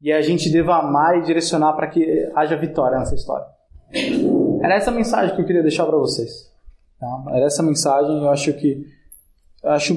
e 0.00 0.12
a 0.12 0.20
gente 0.20 0.50
deva 0.50 0.76
amar 0.76 1.18
e 1.18 1.22
direcionar 1.22 1.72
para 1.72 1.86
que 1.88 2.30
haja 2.34 2.56
vitória 2.56 2.98
nessa 2.98 3.14
história. 3.14 3.46
Era 4.62 4.74
essa 4.74 4.90
mensagem 4.90 5.34
que 5.34 5.40
eu 5.40 5.46
queria 5.46 5.62
deixar 5.62 5.86
para 5.86 5.96
vocês. 5.96 6.50
Tá? 6.98 7.24
Era 7.30 7.46
essa 7.46 7.62
mensagem, 7.62 8.22
eu 8.22 8.30
acho 8.30 8.52
que 8.54 8.84
eu 9.62 9.70
acho 9.70 9.94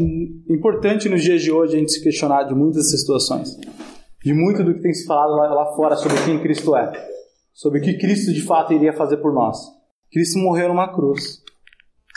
importante 0.49 1.07
nos 1.07 1.21
dias 1.21 1.41
de 1.41 1.51
hoje 1.51 1.75
a 1.75 1.79
gente 1.79 1.91
se 1.91 2.01
questionar 2.01 2.43
de 2.43 2.55
muitas 2.55 2.89
situações, 2.89 3.55
de 4.23 4.33
muito 4.33 4.63
do 4.63 4.73
que 4.73 4.81
tem 4.81 4.93
se 4.93 5.05
falado 5.05 5.31
lá, 5.35 5.53
lá 5.53 5.75
fora 5.75 5.95
sobre 5.95 6.17
quem 6.23 6.41
Cristo 6.41 6.75
é, 6.75 6.91
sobre 7.53 7.79
o 7.79 7.81
que 7.83 7.97
Cristo 7.97 8.33
de 8.33 8.41
fato 8.41 8.73
iria 8.73 8.93
fazer 8.93 9.17
por 9.17 9.33
nós. 9.33 9.57
Cristo 10.11 10.39
morreu 10.39 10.69
numa 10.69 10.91
cruz 10.91 11.43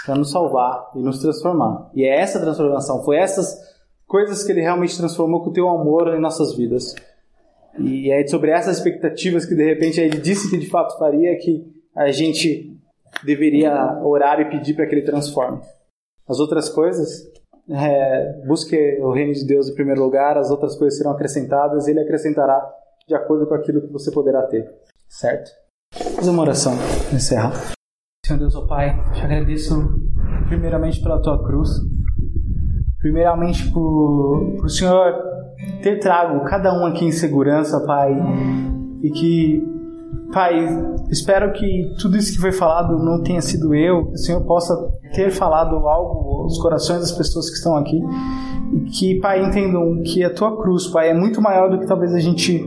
para 0.06 0.14
nos 0.14 0.30
salvar 0.30 0.90
e 0.96 1.02
nos 1.02 1.18
transformar. 1.18 1.90
E 1.94 2.04
é 2.04 2.20
essa 2.20 2.40
transformação, 2.40 3.04
foi 3.04 3.16
essas 3.16 3.54
coisas 4.06 4.42
que 4.44 4.52
ele 4.52 4.62
realmente 4.62 4.96
transformou 4.96 5.42
com 5.42 5.50
o 5.50 5.52
teu 5.52 5.68
amor 5.68 6.14
em 6.14 6.20
nossas 6.20 6.56
vidas. 6.56 6.94
E 7.78 8.10
é 8.10 8.26
sobre 8.26 8.50
essas 8.50 8.78
expectativas 8.78 9.46
que 9.46 9.54
de 9.54 9.64
repente 9.64 10.00
ele 10.00 10.18
disse 10.18 10.50
que 10.50 10.58
de 10.58 10.68
fato 10.68 10.98
faria 10.98 11.36
que 11.38 11.64
a 11.96 12.10
gente 12.10 12.76
deveria 13.24 14.00
orar 14.02 14.40
e 14.40 14.50
pedir 14.50 14.74
para 14.74 14.86
que 14.86 14.94
ele 14.94 15.06
transforme. 15.06 15.60
As 16.28 16.38
outras 16.38 16.68
coisas, 16.68 17.30
é, 17.70 18.42
busque 18.46 18.76
o 19.00 19.12
reino 19.12 19.32
de 19.32 19.46
Deus 19.46 19.68
em 19.68 19.74
primeiro 19.74 20.02
lugar, 20.02 20.36
as 20.36 20.50
outras 20.50 20.76
coisas 20.76 20.98
serão 20.98 21.12
acrescentadas, 21.12 21.88
ele 21.88 22.00
acrescentará 22.00 22.62
de 23.06 23.14
acordo 23.14 23.46
com 23.46 23.54
aquilo 23.54 23.80
que 23.80 23.92
você 23.92 24.10
poderá 24.10 24.42
ter. 24.42 24.70
Certo? 25.08 25.50
Fazer 26.16 26.30
uma 26.30 26.42
oração, 26.42 26.72
encerrar. 27.12 27.52
Senhor 28.24 28.38
Deus, 28.38 28.54
oh 28.54 28.66
Pai, 28.66 28.94
te 29.12 29.20
agradeço 29.20 29.74
primeiramente 30.48 31.02
pela 31.02 31.20
tua 31.20 31.44
cruz, 31.44 31.70
primeiramente 32.98 33.70
por, 33.72 34.54
por 34.56 34.66
o 34.66 34.68
Senhor 34.68 35.31
ter 35.82 35.98
trago 35.98 36.44
cada 36.44 36.72
um 36.72 36.86
aqui 36.86 37.04
em 37.04 37.12
segurança, 37.12 37.80
Pai, 37.80 38.14
e 39.02 39.10
que, 39.10 39.62
Pai, 40.32 40.66
espero 41.10 41.52
que 41.52 41.94
tudo 42.00 42.16
isso 42.16 42.32
que 42.32 42.40
foi 42.40 42.52
falado 42.52 42.98
não 42.98 43.22
tenha 43.22 43.40
sido 43.42 43.74
eu, 43.74 44.06
que 44.06 44.14
o 44.14 44.18
Senhor 44.18 44.40
possa 44.42 44.74
ter 45.14 45.30
falado 45.30 45.76
algo 45.88 46.42
aos 46.42 46.58
corações 46.58 47.00
das 47.00 47.12
pessoas 47.12 47.50
que 47.50 47.56
estão 47.56 47.76
aqui, 47.76 48.00
e 48.72 48.80
que, 48.90 49.20
Pai, 49.20 49.44
entendam 49.44 50.02
que 50.04 50.24
a 50.24 50.32
Tua 50.32 50.56
cruz, 50.60 50.86
Pai, 50.86 51.10
é 51.10 51.14
muito 51.14 51.40
maior 51.40 51.70
do 51.70 51.78
que 51.78 51.86
talvez 51.86 52.14
a 52.14 52.20
gente 52.20 52.64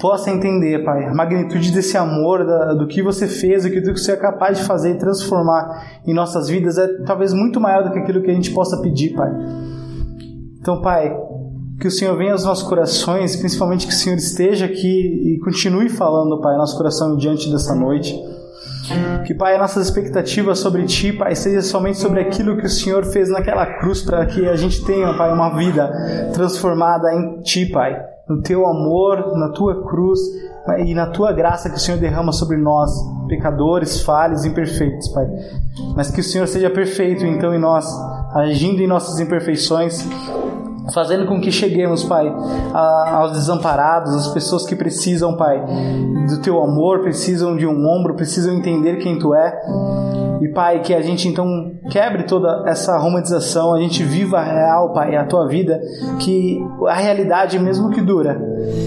possa 0.00 0.30
entender, 0.30 0.84
Pai, 0.84 1.04
a 1.04 1.14
magnitude 1.14 1.70
desse 1.72 1.96
amor, 1.96 2.44
da, 2.44 2.74
do 2.74 2.86
que 2.86 3.02
você 3.02 3.26
fez, 3.26 3.64
do 3.64 3.70
que 3.70 3.80
você 3.80 4.12
é 4.12 4.16
capaz 4.16 4.58
de 4.58 4.64
fazer 4.64 4.92
e 4.92 4.98
transformar 4.98 6.00
em 6.06 6.14
nossas 6.14 6.48
vidas 6.48 6.78
é 6.78 6.86
talvez 7.04 7.32
muito 7.32 7.60
maior 7.60 7.82
do 7.82 7.90
que 7.90 7.98
aquilo 7.98 8.22
que 8.22 8.30
a 8.30 8.34
gente 8.34 8.52
possa 8.52 8.80
pedir, 8.82 9.14
Pai. 9.14 9.30
Então, 10.60 10.80
Pai, 10.80 11.14
que 11.78 11.88
o 11.88 11.90
Senhor 11.90 12.16
venha 12.16 12.32
aos 12.32 12.44
nossos 12.44 12.66
corações, 12.66 13.36
principalmente 13.36 13.86
que 13.86 13.92
o 13.92 13.96
Senhor 13.96 14.16
esteja 14.16 14.64
aqui 14.64 15.34
e 15.34 15.38
continue 15.44 15.88
falando, 15.88 16.40
Pai, 16.40 16.56
nosso 16.56 16.76
coração 16.76 17.16
diante 17.16 17.50
dessa 17.50 17.74
noite. 17.74 18.14
Que, 19.26 19.34
Pai, 19.34 19.58
nossas 19.58 19.86
expectativas 19.86 20.60
sobre 20.60 20.84
Ti, 20.84 21.12
Pai, 21.12 21.34
seja 21.34 21.60
somente 21.60 21.98
sobre 21.98 22.20
aquilo 22.20 22.56
que 22.56 22.66
o 22.66 22.70
Senhor 22.70 23.04
fez 23.04 23.28
naquela 23.28 23.66
cruz, 23.66 24.02
para 24.02 24.24
que 24.26 24.48
a 24.48 24.56
gente 24.56 24.84
tenha, 24.84 25.12
Pai, 25.14 25.32
uma 25.32 25.56
vida 25.56 25.90
transformada 26.32 27.12
em 27.12 27.40
Ti, 27.42 27.66
Pai. 27.66 28.00
No 28.28 28.40
Teu 28.42 28.66
amor, 28.66 29.36
na 29.36 29.50
Tua 29.50 29.86
cruz 29.86 30.20
e 30.84 30.94
na 30.94 31.08
Tua 31.08 31.32
graça 31.32 31.68
que 31.68 31.76
o 31.76 31.80
Senhor 31.80 31.98
derrama 31.98 32.32
sobre 32.32 32.56
nós, 32.56 32.90
pecadores, 33.28 34.02
falhos, 34.02 34.44
imperfeitos, 34.44 35.08
Pai. 35.08 35.26
Mas 35.96 36.10
que 36.10 36.20
o 36.20 36.24
Senhor 36.24 36.46
seja 36.46 36.70
perfeito, 36.70 37.26
então, 37.26 37.52
em 37.52 37.58
nós, 37.58 37.86
agindo 38.34 38.80
em 38.80 38.86
nossas 38.86 39.18
imperfeições 39.18 40.08
fazendo 40.92 41.26
com 41.26 41.40
que 41.40 41.50
cheguemos, 41.50 42.04
Pai, 42.04 42.32
aos 42.72 43.32
desamparados, 43.32 44.14
às 44.14 44.28
pessoas 44.28 44.66
que 44.66 44.76
precisam, 44.76 45.36
Pai, 45.36 45.64
do 46.28 46.40
Teu 46.40 46.62
amor, 46.62 47.00
precisam 47.00 47.56
de 47.56 47.66
um 47.66 47.86
ombro, 47.86 48.14
precisam 48.14 48.54
entender 48.54 48.96
quem 48.96 49.18
Tu 49.18 49.34
é. 49.34 49.60
E, 50.40 50.48
Pai, 50.48 50.80
que 50.80 50.94
a 50.94 51.00
gente 51.00 51.28
então 51.28 51.46
quebre 51.90 52.24
toda 52.24 52.64
essa 52.66 52.96
romantização, 52.98 53.74
a 53.74 53.80
gente 53.80 54.02
viva 54.02 54.38
a 54.38 54.44
real, 54.44 54.92
Pai, 54.92 55.16
a 55.16 55.24
Tua 55.24 55.46
vida, 55.46 55.80
que 56.20 56.58
a 56.86 56.94
realidade, 56.94 57.58
mesmo 57.58 57.90
que 57.90 58.00
dura, 58.00 58.40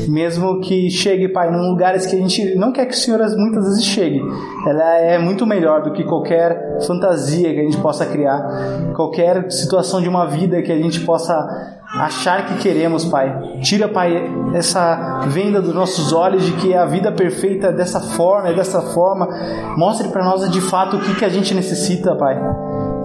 mesmo 0.08 0.60
que 0.62 0.90
chegue, 0.90 1.30
Pai, 1.30 1.50
em 1.50 1.70
lugares 1.70 2.06
que 2.06 2.16
a 2.16 2.20
gente 2.20 2.56
não 2.56 2.72
quer 2.72 2.86
que 2.86 2.94
o 2.94 2.98
Senhor 2.98 3.20
muitas 3.38 3.66
vezes 3.66 3.84
chegue, 3.84 4.22
ela 4.68 4.98
é 4.98 5.18
muito 5.18 5.46
melhor 5.46 5.84
do 5.84 5.92
que 5.92 6.04
qualquer 6.04 6.80
fantasia 6.86 7.54
que 7.54 7.60
a 7.60 7.64
gente 7.64 7.78
possa 7.78 8.06
criar, 8.06 8.94
qualquer 8.96 9.52
situação 9.52 10.02
de 10.02 10.10
uma 10.10 10.26
vida 10.26 10.62
que 10.62 10.72
a 10.72 10.78
gente 10.78 11.02
possa 11.02 11.80
achar 11.94 12.46
que 12.46 12.58
queremos, 12.60 13.06
Pai. 13.06 13.60
Tira, 13.62 13.88
Pai, 13.88 14.32
essa 14.54 15.22
venda 15.28 15.62
dos 15.62 15.74
nossos 15.74 16.14
olhos 16.14 16.46
de 16.46 16.52
que 16.54 16.74
a 16.74 16.86
vida 16.86 17.12
perfeita 17.12 17.68
é 17.68 17.72
dessa 17.72 18.00
forma, 18.00 18.50
é 18.50 18.54
dessa 18.54 18.82
forma. 18.82 19.28
Mostre 19.76 20.10
para 20.10 20.24
nós 20.24 20.50
de 20.52 20.62
fato 20.62 20.98
o 20.98 21.00
que, 21.00 21.16
que 21.16 21.26
a 21.26 21.30
gente 21.30 21.38
necessita, 21.54 22.15
Pai. 22.15 22.38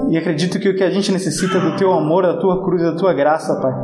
E 0.08 0.18
acredito 0.18 0.58
que 0.58 0.68
o 0.68 0.76
que 0.76 0.84
a 0.84 0.90
gente 0.90 1.10
necessita 1.10 1.58
é 1.58 1.60
do 1.60 1.76
Teu 1.76 1.92
amor, 1.92 2.24
da 2.24 2.34
Tua 2.34 2.62
cruz, 2.62 2.82
da 2.82 2.92
Tua 2.92 3.12
graça, 3.12 3.56
Pai. 3.56 3.74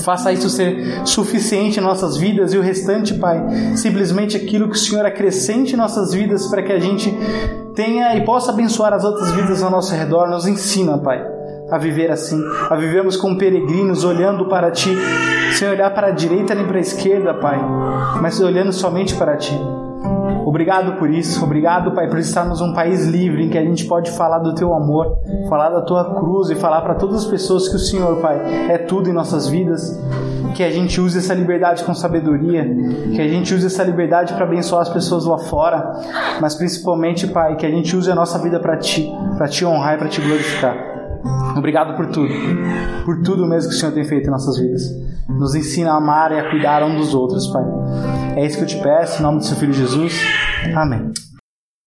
Faça 0.00 0.32
isso 0.32 0.48
ser 0.48 1.02
suficiente 1.04 1.78
em 1.78 1.82
nossas 1.82 2.16
vidas 2.16 2.54
e 2.54 2.58
o 2.58 2.62
restante, 2.62 3.14
Pai, 3.14 3.44
simplesmente 3.76 4.36
aquilo 4.36 4.68
que 4.68 4.76
o 4.76 4.78
Senhor 4.78 5.04
acrescente 5.04 5.74
em 5.74 5.76
nossas 5.76 6.12
vidas 6.12 6.46
para 6.46 6.62
que 6.62 6.72
a 6.72 6.78
gente 6.78 7.12
tenha 7.74 8.16
e 8.16 8.24
possa 8.24 8.52
abençoar 8.52 8.92
as 8.92 9.04
outras 9.04 9.30
vidas 9.32 9.62
ao 9.62 9.70
nosso 9.70 9.94
redor. 9.94 10.28
Nos 10.28 10.46
ensina, 10.46 10.96
Pai, 10.98 11.22
a 11.70 11.78
viver 11.78 12.10
assim, 12.10 12.40
a 12.70 12.76
vivermos 12.76 13.16
como 13.16 13.36
peregrinos, 13.36 14.04
olhando 14.04 14.48
para 14.48 14.70
Ti, 14.70 14.96
sem 15.54 15.68
olhar 15.68 15.92
para 15.92 16.08
a 16.08 16.12
direita 16.12 16.54
nem 16.54 16.66
para 16.66 16.78
a 16.78 16.80
esquerda, 16.80 17.34
Pai, 17.34 17.58
mas 18.20 18.40
olhando 18.40 18.72
somente 18.72 19.14
para 19.16 19.36
Ti. 19.36 19.58
Obrigado 20.44 20.98
por 20.98 21.10
isso, 21.10 21.44
obrigado, 21.44 21.92
Pai, 21.92 22.08
por 22.08 22.18
estarmos 22.18 22.60
num 22.60 22.72
país 22.72 23.06
livre 23.06 23.44
em 23.44 23.48
que 23.48 23.56
a 23.56 23.64
gente 23.64 23.84
pode 23.86 24.10
falar 24.10 24.40
do 24.40 24.54
Teu 24.54 24.74
amor, 24.74 25.18
falar 25.48 25.70
da 25.70 25.82
Tua 25.82 26.14
cruz 26.16 26.50
e 26.50 26.54
falar 26.54 26.80
para 26.82 26.94
todas 26.94 27.24
as 27.24 27.24
pessoas 27.24 27.68
que 27.68 27.76
o 27.76 27.78
Senhor, 27.78 28.16
Pai, 28.20 28.40
é 28.68 28.78
tudo 28.78 29.08
em 29.08 29.12
nossas 29.12 29.48
vidas. 29.48 30.00
Que 30.54 30.62
a 30.62 30.70
gente 30.70 31.00
use 31.00 31.16
essa 31.16 31.32
liberdade 31.32 31.82
com 31.82 31.94
sabedoria, 31.94 32.62
que 33.14 33.20
a 33.20 33.26
gente 33.26 33.54
use 33.54 33.64
essa 33.64 33.82
liberdade 33.82 34.34
para 34.34 34.44
abençoar 34.44 34.82
as 34.82 34.90
pessoas 34.90 35.24
lá 35.24 35.38
fora, 35.38 35.92
mas 36.40 36.54
principalmente, 36.54 37.26
Pai, 37.26 37.56
que 37.56 37.64
a 37.64 37.70
gente 37.70 37.96
use 37.96 38.10
a 38.10 38.14
nossa 38.14 38.38
vida 38.38 38.60
para 38.60 38.76
Ti, 38.76 39.10
para 39.38 39.48
Te 39.48 39.64
honrar 39.64 39.94
e 39.94 39.98
para 39.98 40.08
Te 40.08 40.20
glorificar. 40.20 40.76
Obrigado 41.56 41.96
por 41.96 42.06
tudo, 42.06 42.34
por 43.04 43.22
tudo 43.22 43.46
mesmo 43.46 43.70
que 43.70 43.76
o 43.76 43.78
Senhor 43.78 43.92
tem 43.92 44.04
feito 44.04 44.26
em 44.26 44.30
nossas 44.30 44.58
vidas. 44.58 44.82
Nos 45.28 45.54
ensina 45.54 45.92
a 45.92 45.96
amar 45.96 46.32
e 46.32 46.38
a 46.38 46.50
cuidar 46.50 46.82
um 46.82 46.96
dos 46.96 47.14
outros, 47.14 47.46
Pai. 47.46 47.64
É 48.36 48.46
isso 48.46 48.56
que 48.56 48.64
eu 48.64 48.66
te 48.66 48.78
peço, 48.78 49.20
em 49.20 49.22
nome 49.22 49.38
do 49.38 49.44
seu 49.44 49.56
Filho 49.56 49.72
Jesus. 49.72 50.14
Amém. 50.74 51.12